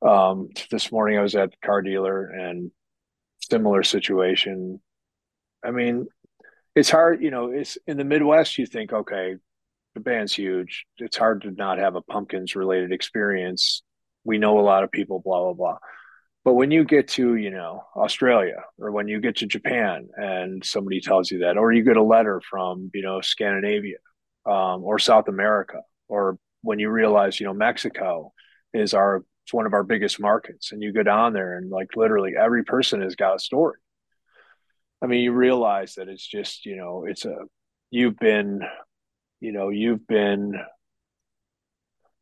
Um, 0.00 0.50
this 0.70 0.92
morning 0.92 1.18
I 1.18 1.22
was 1.22 1.34
at 1.34 1.50
the 1.50 1.56
car 1.64 1.82
dealer 1.82 2.26
and 2.26 2.70
similar 3.50 3.82
situation. 3.82 4.80
I 5.64 5.70
mean, 5.70 6.06
it's 6.76 6.90
hard, 6.90 7.22
you 7.22 7.30
know, 7.30 7.50
it's 7.50 7.78
in 7.86 7.96
the 7.96 8.04
Midwest, 8.04 8.58
you 8.58 8.66
think, 8.66 8.92
okay, 8.92 9.36
the 9.94 10.00
band's 10.00 10.34
huge. 10.34 10.86
It's 10.98 11.16
hard 11.16 11.42
to 11.42 11.50
not 11.50 11.78
have 11.78 11.94
a 11.94 12.02
pumpkins 12.02 12.56
related 12.56 12.92
experience. 12.92 13.82
We 14.24 14.38
know 14.38 14.58
a 14.58 14.62
lot 14.62 14.84
of 14.84 14.90
people, 14.90 15.20
blah, 15.24 15.40
blah, 15.40 15.52
blah. 15.52 15.78
But 16.44 16.54
when 16.54 16.70
you 16.70 16.84
get 16.84 17.08
to, 17.08 17.36
you 17.36 17.50
know, 17.50 17.84
Australia 17.96 18.64
or 18.78 18.90
when 18.92 19.08
you 19.08 19.18
get 19.20 19.36
to 19.36 19.46
Japan 19.46 20.08
and 20.14 20.64
somebody 20.64 21.00
tells 21.00 21.30
you 21.30 21.38
that, 21.38 21.56
or 21.56 21.72
you 21.72 21.82
get 21.82 21.96
a 21.96 22.02
letter 22.02 22.42
from, 22.48 22.90
you 22.92 23.02
know, 23.02 23.22
Scandinavia 23.22 23.96
um, 24.44 24.84
or 24.84 24.98
South 24.98 25.28
America, 25.28 25.80
or 26.06 26.38
when 26.60 26.78
you 26.78 26.90
realize, 26.90 27.40
you 27.40 27.46
know, 27.46 27.54
Mexico 27.54 28.32
is 28.74 28.92
our, 28.92 29.24
it's 29.44 29.54
one 29.54 29.64
of 29.64 29.72
our 29.72 29.84
biggest 29.84 30.20
markets 30.20 30.72
and 30.72 30.82
you 30.82 30.92
go 30.92 31.02
down 31.02 31.32
there 31.32 31.56
and 31.56 31.70
like 31.70 31.96
literally 31.96 32.32
every 32.38 32.64
person 32.64 33.00
has 33.00 33.14
got 33.14 33.36
a 33.36 33.38
story. 33.38 33.78
I 35.02 35.06
mean, 35.06 35.20
you 35.20 35.32
realize 35.32 35.94
that 35.94 36.08
it's 36.08 36.26
just, 36.26 36.66
you 36.66 36.76
know, 36.76 37.04
it's 37.06 37.24
a, 37.24 37.36
you've 37.90 38.18
been, 38.18 38.60
you 39.40 39.52
know, 39.52 39.70
you've 39.70 40.06
been 40.06 40.54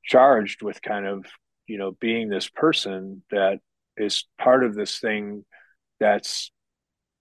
charged 0.04 0.62
with 0.62 0.82
kind 0.82 1.06
of, 1.06 1.26
you 1.66 1.78
know, 1.78 1.92
being 2.00 2.28
this 2.28 2.48
person 2.48 3.22
that 3.30 3.60
is 3.96 4.24
part 4.38 4.64
of 4.64 4.74
this 4.74 4.98
thing 4.98 5.44
that's, 6.00 6.50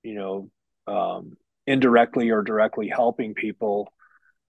you 0.04 0.16
know, 0.16 0.50
um, 0.88 1.38
indirectly 1.68 2.32
or 2.32 2.42
directly 2.42 2.88
helping 2.88 3.34
people, 3.34 3.92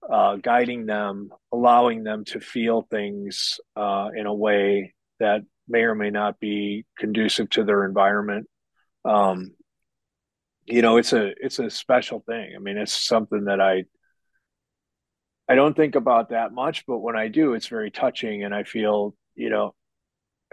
uh, 0.09 0.35
guiding 0.37 0.85
them, 0.85 1.29
allowing 1.51 2.03
them 2.03 2.25
to 2.25 2.39
feel 2.39 2.81
things 2.81 3.59
uh, 3.75 4.09
in 4.15 4.25
a 4.25 4.33
way 4.33 4.93
that 5.19 5.41
may 5.67 5.83
or 5.83 5.95
may 5.95 6.09
not 6.09 6.39
be 6.39 6.85
conducive 6.97 7.49
to 7.51 7.63
their 7.63 7.85
environment. 7.85 8.47
Um, 9.05 9.51
you 10.65 10.81
know 10.81 10.97
it's 10.97 11.13
a 11.13 11.33
it's 11.43 11.59
a 11.59 11.69
special 11.69 12.23
thing 12.25 12.53
i 12.55 12.59
mean 12.59 12.77
it's 12.77 12.93
something 12.93 13.45
that 13.45 13.59
i 13.59 13.83
i 15.49 15.55
don't 15.55 15.75
think 15.75 15.95
about 15.95 16.29
that 16.29 16.53
much 16.53 16.85
but 16.85 16.99
when 16.99 17.15
i 17.15 17.27
do 17.27 17.53
it's 17.53 17.67
very 17.67 17.91
touching 17.91 18.43
and 18.43 18.53
i 18.53 18.63
feel 18.63 19.15
you 19.35 19.49
know 19.49 19.73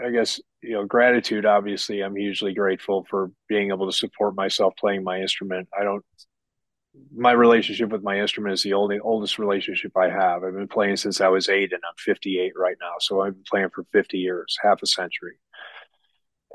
i 0.04 0.10
guess 0.10 0.40
you 0.62 0.72
know 0.72 0.84
gratitude 0.84 1.46
obviously 1.46 2.02
i'm 2.02 2.16
hugely 2.16 2.52
grateful 2.52 3.06
for 3.08 3.30
being 3.48 3.70
able 3.70 3.90
to 3.90 3.96
support 3.96 4.34
myself 4.34 4.74
playing 4.78 5.02
my 5.02 5.20
instrument. 5.20 5.68
I 5.78 5.84
don't 5.84 6.04
my 7.14 7.30
relationship 7.30 7.90
with 7.90 8.02
my 8.02 8.18
instrument 8.20 8.52
is 8.52 8.62
the 8.62 8.72
only 8.72 8.98
oldest 8.98 9.38
relationship 9.38 9.96
i 9.96 10.08
have. 10.08 10.42
I've 10.42 10.54
been 10.54 10.68
playing 10.68 10.96
since 10.96 11.20
i 11.20 11.28
was 11.28 11.48
eight 11.48 11.72
and 11.72 11.82
i'm 11.86 11.94
58 11.98 12.52
right 12.56 12.76
now. 12.80 12.94
So 13.00 13.20
i've 13.22 13.34
been 13.34 13.44
playing 13.48 13.70
for 13.74 13.84
50 13.92 14.18
years 14.18 14.58
half 14.62 14.82
a 14.82 14.86
century. 14.86 15.36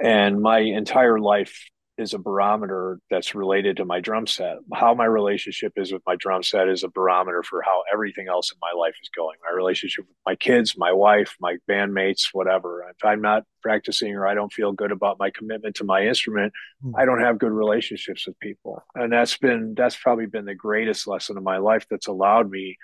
And 0.01 0.41
my 0.41 0.59
entire 0.59 1.19
life 1.19 1.69
is 1.97 2.13
a 2.13 2.19
barometer 2.19 2.99
that's 3.09 3.35
related 3.35 3.77
to 3.77 3.85
my 3.85 3.99
drum 3.99 4.27
set. 4.27 4.57
How 4.73 4.93
my 4.93 5.05
relationship 5.05 5.73
is 5.77 5.93
with 5.93 6.01
my 6.05 6.15
drum 6.17 6.43
set 6.43 6.67
is 6.67 6.83
a 6.83 6.89
barometer 6.89 7.41
for 7.41 7.61
how 7.61 7.83
everything 7.91 8.27
else 8.27 8.51
in 8.51 8.57
my 8.61 8.77
life 8.77 8.95
is 9.01 9.09
going. 9.15 9.37
My 9.43 9.55
relationship 9.55 10.05
with 10.07 10.17
my 10.25 10.35
kids, 10.35 10.77
my 10.77 10.91
wife, 10.91 11.35
my 11.39 11.57
bandmates, 11.69 12.29
whatever. 12.33 12.85
If 12.89 13.05
I'm 13.05 13.21
not 13.21 13.43
practicing 13.61 14.13
or 14.13 14.27
I 14.27 14.33
don't 14.33 14.51
feel 14.51 14.73
good 14.73 14.91
about 14.91 15.19
my 15.19 15.29
commitment 15.31 15.75
to 15.77 15.85
my 15.85 16.05
instrument, 16.05 16.53
mm-hmm. 16.83 16.95
I 16.97 17.05
don't 17.05 17.21
have 17.21 17.39
good 17.39 17.51
relationships 17.51 18.27
with 18.27 18.39
people. 18.39 18.83
And 18.93 19.11
that's 19.11 19.37
been 19.37 19.73
that's 19.75 19.95
probably 19.95 20.25
been 20.25 20.45
the 20.45 20.55
greatest 20.55 21.07
lesson 21.07 21.37
of 21.37 21.43
my 21.43 21.57
life 21.57 21.85
that's 21.89 22.07
allowed 22.07 22.51
me 22.51 22.77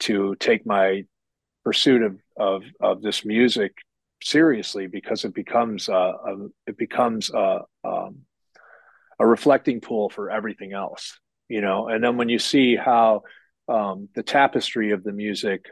to 0.00 0.34
take 0.36 0.64
my 0.64 1.04
pursuit 1.62 2.02
of 2.02 2.16
of, 2.38 2.62
of 2.80 3.02
this 3.02 3.24
music 3.24 3.72
seriously 4.22 4.86
because 4.86 5.24
it 5.24 5.34
becomes 5.34 5.88
uh, 5.88 6.12
a, 6.26 6.36
it 6.66 6.76
becomes 6.76 7.30
uh, 7.32 7.60
um, 7.84 8.18
a 9.20 9.26
reflecting 9.26 9.80
pool 9.80 10.10
for 10.10 10.30
everything 10.30 10.72
else 10.72 11.20
you 11.50 11.60
know? 11.60 11.88
And 11.88 12.02
then 12.02 12.16
when 12.16 12.30
you 12.30 12.38
see 12.38 12.76
how 12.76 13.22
um, 13.68 14.08
the 14.14 14.22
tapestry 14.22 14.92
of 14.92 15.04
the 15.04 15.12
music 15.12 15.66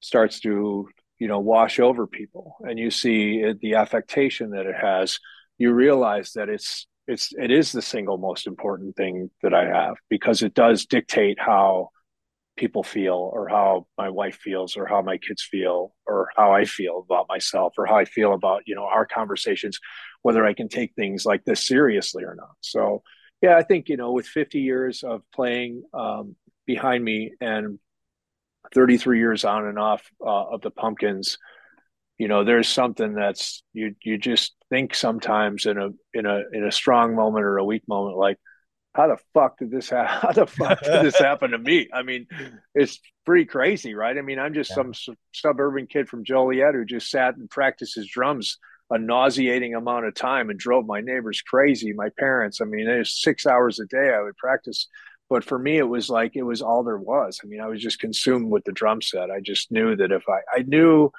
starts 0.00 0.38
to 0.40 0.88
you 1.18 1.28
know 1.28 1.40
wash 1.40 1.80
over 1.80 2.06
people 2.06 2.56
and 2.60 2.78
you 2.78 2.90
see 2.90 3.36
it, 3.36 3.60
the 3.60 3.76
affectation 3.76 4.50
that 4.50 4.66
it 4.66 4.74
has 4.74 5.18
you 5.56 5.72
realize 5.72 6.32
that 6.32 6.48
it's 6.48 6.86
it's 7.06 7.32
it 7.38 7.50
is 7.50 7.72
the 7.72 7.80
single 7.80 8.18
most 8.18 8.46
important 8.46 8.96
thing 8.96 9.30
that 9.42 9.54
i 9.54 9.64
have 9.64 9.94
because 10.10 10.42
it 10.42 10.52
does 10.52 10.84
dictate 10.84 11.38
how 11.38 11.88
people 12.56 12.82
feel 12.82 13.30
or 13.32 13.48
how 13.48 13.86
my 13.98 14.08
wife 14.08 14.36
feels 14.36 14.76
or 14.76 14.86
how 14.86 15.02
my 15.02 15.18
kids 15.18 15.42
feel 15.42 15.94
or 16.06 16.28
how 16.36 16.52
I 16.52 16.64
feel 16.64 17.04
about 17.08 17.26
myself 17.28 17.74
or 17.78 17.86
how 17.86 17.96
I 17.96 18.04
feel 18.04 18.32
about, 18.32 18.62
you 18.66 18.74
know, 18.74 18.84
our 18.84 19.06
conversations, 19.06 19.80
whether 20.22 20.44
I 20.44 20.54
can 20.54 20.68
take 20.68 20.94
things 20.94 21.26
like 21.26 21.44
this 21.44 21.66
seriously 21.66 22.24
or 22.24 22.34
not. 22.34 22.54
So, 22.60 23.02
yeah, 23.42 23.56
I 23.56 23.62
think, 23.62 23.88
you 23.88 23.96
know, 23.96 24.12
with 24.12 24.26
50 24.26 24.60
years 24.60 25.02
of 25.02 25.22
playing 25.34 25.82
um, 25.92 26.36
behind 26.66 27.04
me 27.04 27.32
and 27.40 27.78
33 28.74 29.18
years 29.18 29.44
on 29.44 29.66
and 29.66 29.78
off 29.78 30.02
uh, 30.24 30.50
of 30.50 30.60
the 30.60 30.70
pumpkins, 30.70 31.38
you 32.18 32.28
know, 32.28 32.44
there's 32.44 32.68
something 32.68 33.14
that's 33.14 33.64
you 33.72 33.96
you 34.04 34.18
just 34.18 34.54
think 34.70 34.94
sometimes 34.94 35.66
in 35.66 35.78
a 35.78 35.90
in 36.12 36.26
a 36.26 36.42
in 36.52 36.64
a 36.64 36.72
strong 36.72 37.16
moment 37.16 37.44
or 37.44 37.58
a 37.58 37.64
weak 37.64 37.82
moment 37.88 38.16
like 38.16 38.38
how 38.94 39.08
the 39.08 39.18
fuck 39.34 39.58
did 39.58 39.70
this 39.70 39.90
happen? 39.90 40.18
How 40.22 40.32
the 40.32 40.46
fuck 40.46 40.82
did 40.82 41.04
this 41.04 41.18
happen 41.18 41.50
to 41.50 41.58
me? 41.58 41.88
I 41.92 42.02
mean, 42.02 42.26
it's 42.74 43.00
pretty 43.26 43.44
crazy, 43.44 43.94
right? 43.94 44.16
I 44.16 44.22
mean, 44.22 44.38
I'm 44.38 44.54
just 44.54 44.70
yeah. 44.70 44.76
some 44.76 44.94
su- 44.94 45.16
suburban 45.32 45.86
kid 45.86 46.08
from 46.08 46.24
Joliet 46.24 46.74
who 46.74 46.84
just 46.84 47.10
sat 47.10 47.36
and 47.36 47.50
practiced 47.50 47.96
his 47.96 48.08
drums 48.08 48.58
a 48.90 48.98
nauseating 48.98 49.74
amount 49.74 50.06
of 50.06 50.14
time 50.14 50.50
and 50.50 50.58
drove 50.58 50.86
my 50.86 51.00
neighbors 51.00 51.42
crazy. 51.42 51.92
My 51.92 52.10
parents, 52.18 52.60
I 52.60 52.66
mean, 52.66 52.88
it 52.88 52.98
was 52.98 53.20
six 53.20 53.46
hours 53.46 53.80
a 53.80 53.86
day 53.86 54.14
I 54.14 54.22
would 54.22 54.36
practice. 54.36 54.86
But 55.28 55.42
for 55.42 55.58
me, 55.58 55.78
it 55.78 55.88
was 55.88 56.10
like 56.10 56.36
it 56.36 56.42
was 56.42 56.62
all 56.62 56.84
there 56.84 56.98
was. 56.98 57.40
I 57.42 57.46
mean, 57.46 57.60
I 57.60 57.66
was 57.66 57.82
just 57.82 57.98
consumed 57.98 58.50
with 58.50 58.62
the 58.64 58.72
drum 58.72 59.02
set. 59.02 59.30
I 59.30 59.40
just 59.40 59.72
knew 59.72 59.96
that 59.96 60.12
if 60.12 60.28
I, 60.28 60.40
I 60.54 60.62
knew 60.62 61.10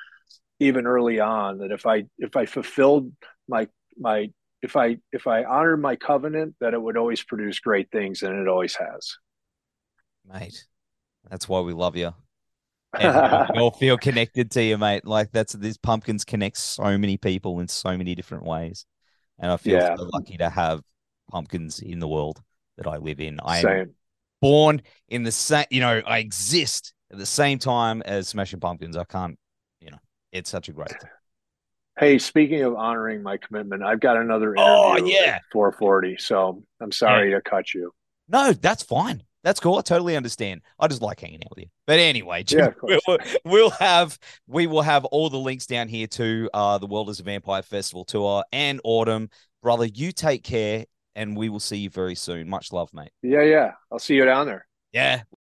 even 0.59 0.85
early 0.87 1.19
on 1.19 1.57
that 1.57 1.71
if 1.71 1.85
I, 1.85 2.03
if 2.19 2.37
I 2.37 2.45
fulfilled 2.45 3.11
my, 3.49 3.67
my 3.99 4.29
if 4.65 4.75
I 4.75 4.97
if 5.11 5.27
I 5.27 5.43
honored 5.43 5.79
my 5.79 5.95
covenant, 5.95 6.55
that 6.59 6.73
it 6.73 6.81
would 6.81 6.97
always 6.97 7.23
produce 7.23 7.59
great 7.59 7.91
things, 7.91 8.23
and 8.23 8.37
it 8.37 8.47
always 8.47 8.75
has. 8.75 9.15
Mate, 10.27 10.65
that's 11.29 11.47
why 11.47 11.61
we 11.61 11.71
love 11.71 11.95
you. 11.95 12.11
And 12.99 13.49
we 13.53 13.59
all 13.61 13.71
feel 13.71 13.97
connected 13.97 14.49
to 14.51 14.63
you, 14.63 14.77
mate. 14.77 15.05
Like 15.05 15.31
that's 15.31 15.53
these 15.53 15.77
pumpkins 15.77 16.25
connect 16.25 16.57
so 16.57 16.97
many 16.97 17.17
people 17.17 17.59
in 17.59 17.67
so 17.67 17.95
many 17.95 18.15
different 18.15 18.43
ways, 18.43 18.85
and 19.39 19.51
I 19.51 19.57
feel 19.57 19.77
yeah. 19.77 19.95
so 19.95 20.09
lucky 20.11 20.37
to 20.37 20.49
have 20.49 20.81
pumpkins 21.31 21.79
in 21.79 21.99
the 21.99 22.07
world 22.07 22.41
that 22.77 22.87
I 22.87 22.97
live 22.97 23.19
in. 23.19 23.39
I 23.43 23.59
am 23.59 23.93
born 24.41 24.81
in 25.09 25.23
the 25.23 25.31
same, 25.31 25.65
you 25.69 25.79
know, 25.79 26.01
I 26.05 26.19
exist 26.19 26.93
at 27.11 27.19
the 27.19 27.25
same 27.25 27.59
time 27.59 28.01
as 28.01 28.27
Smashing 28.27 28.59
Pumpkins. 28.59 28.97
I 28.97 29.03
can't, 29.03 29.37
you 29.79 29.91
know, 29.91 29.99
it's 30.31 30.49
such 30.49 30.69
a 30.69 30.73
great 30.73 30.89
thing. 30.89 31.11
Hey, 31.97 32.19
speaking 32.19 32.61
of 32.63 32.75
honoring 32.75 33.23
my 33.23 33.37
commitment, 33.37 33.81
I've 33.81 34.01
got 34.01 34.17
another 34.17 34.53
oh, 34.57 34.97
interview 34.97 35.15
oh, 35.17 35.23
yeah. 35.25 35.39
440. 35.51 36.17
So 36.17 36.63
I'm 36.81 36.91
sorry 36.91 37.31
yeah. 37.31 37.37
to 37.37 37.41
cut 37.41 37.73
you. 37.73 37.93
No, 38.27 38.51
that's 38.51 38.83
fine. 38.83 39.23
That's 39.43 39.59
cool. 39.59 39.77
I 39.77 39.81
totally 39.81 40.17
understand. 40.17 40.61
I 40.79 40.87
just 40.87 41.01
like 41.03 41.21
hanging 41.21 41.41
out 41.43 41.51
with 41.51 41.65
you. 41.65 41.69
But 41.85 41.99
anyway, 41.99 42.43
Jim, 42.43 42.73
yeah, 42.87 42.97
we'll, 43.07 43.17
we'll, 43.45 43.69
have 43.69 44.17
we 44.47 44.65
will 44.65 44.81
have 44.81 45.05
all 45.05 45.29
the 45.29 45.37
links 45.37 45.67
down 45.67 45.87
here 45.87 46.07
to 46.07 46.49
uh, 46.53 46.79
the 46.79 46.87
World 46.87 47.09
is 47.09 47.19
a 47.19 47.23
Vampire 47.23 47.61
Festival 47.61 48.03
tour 48.03 48.43
and 48.51 48.81
Atum. 48.83 49.29
Brother, 49.61 49.85
you 49.85 50.11
take 50.11 50.43
care 50.43 50.85
and 51.15 51.37
we 51.37 51.49
will 51.49 51.59
see 51.59 51.77
you 51.77 51.89
very 51.89 52.15
soon. 52.15 52.49
Much 52.49 52.73
love, 52.73 52.91
mate. 52.93 53.11
Yeah, 53.21 53.43
yeah. 53.43 53.71
I'll 53.91 53.99
see 53.99 54.15
you 54.15 54.25
down 54.25 54.47
there. 54.47 54.67
Yeah. 54.91 55.21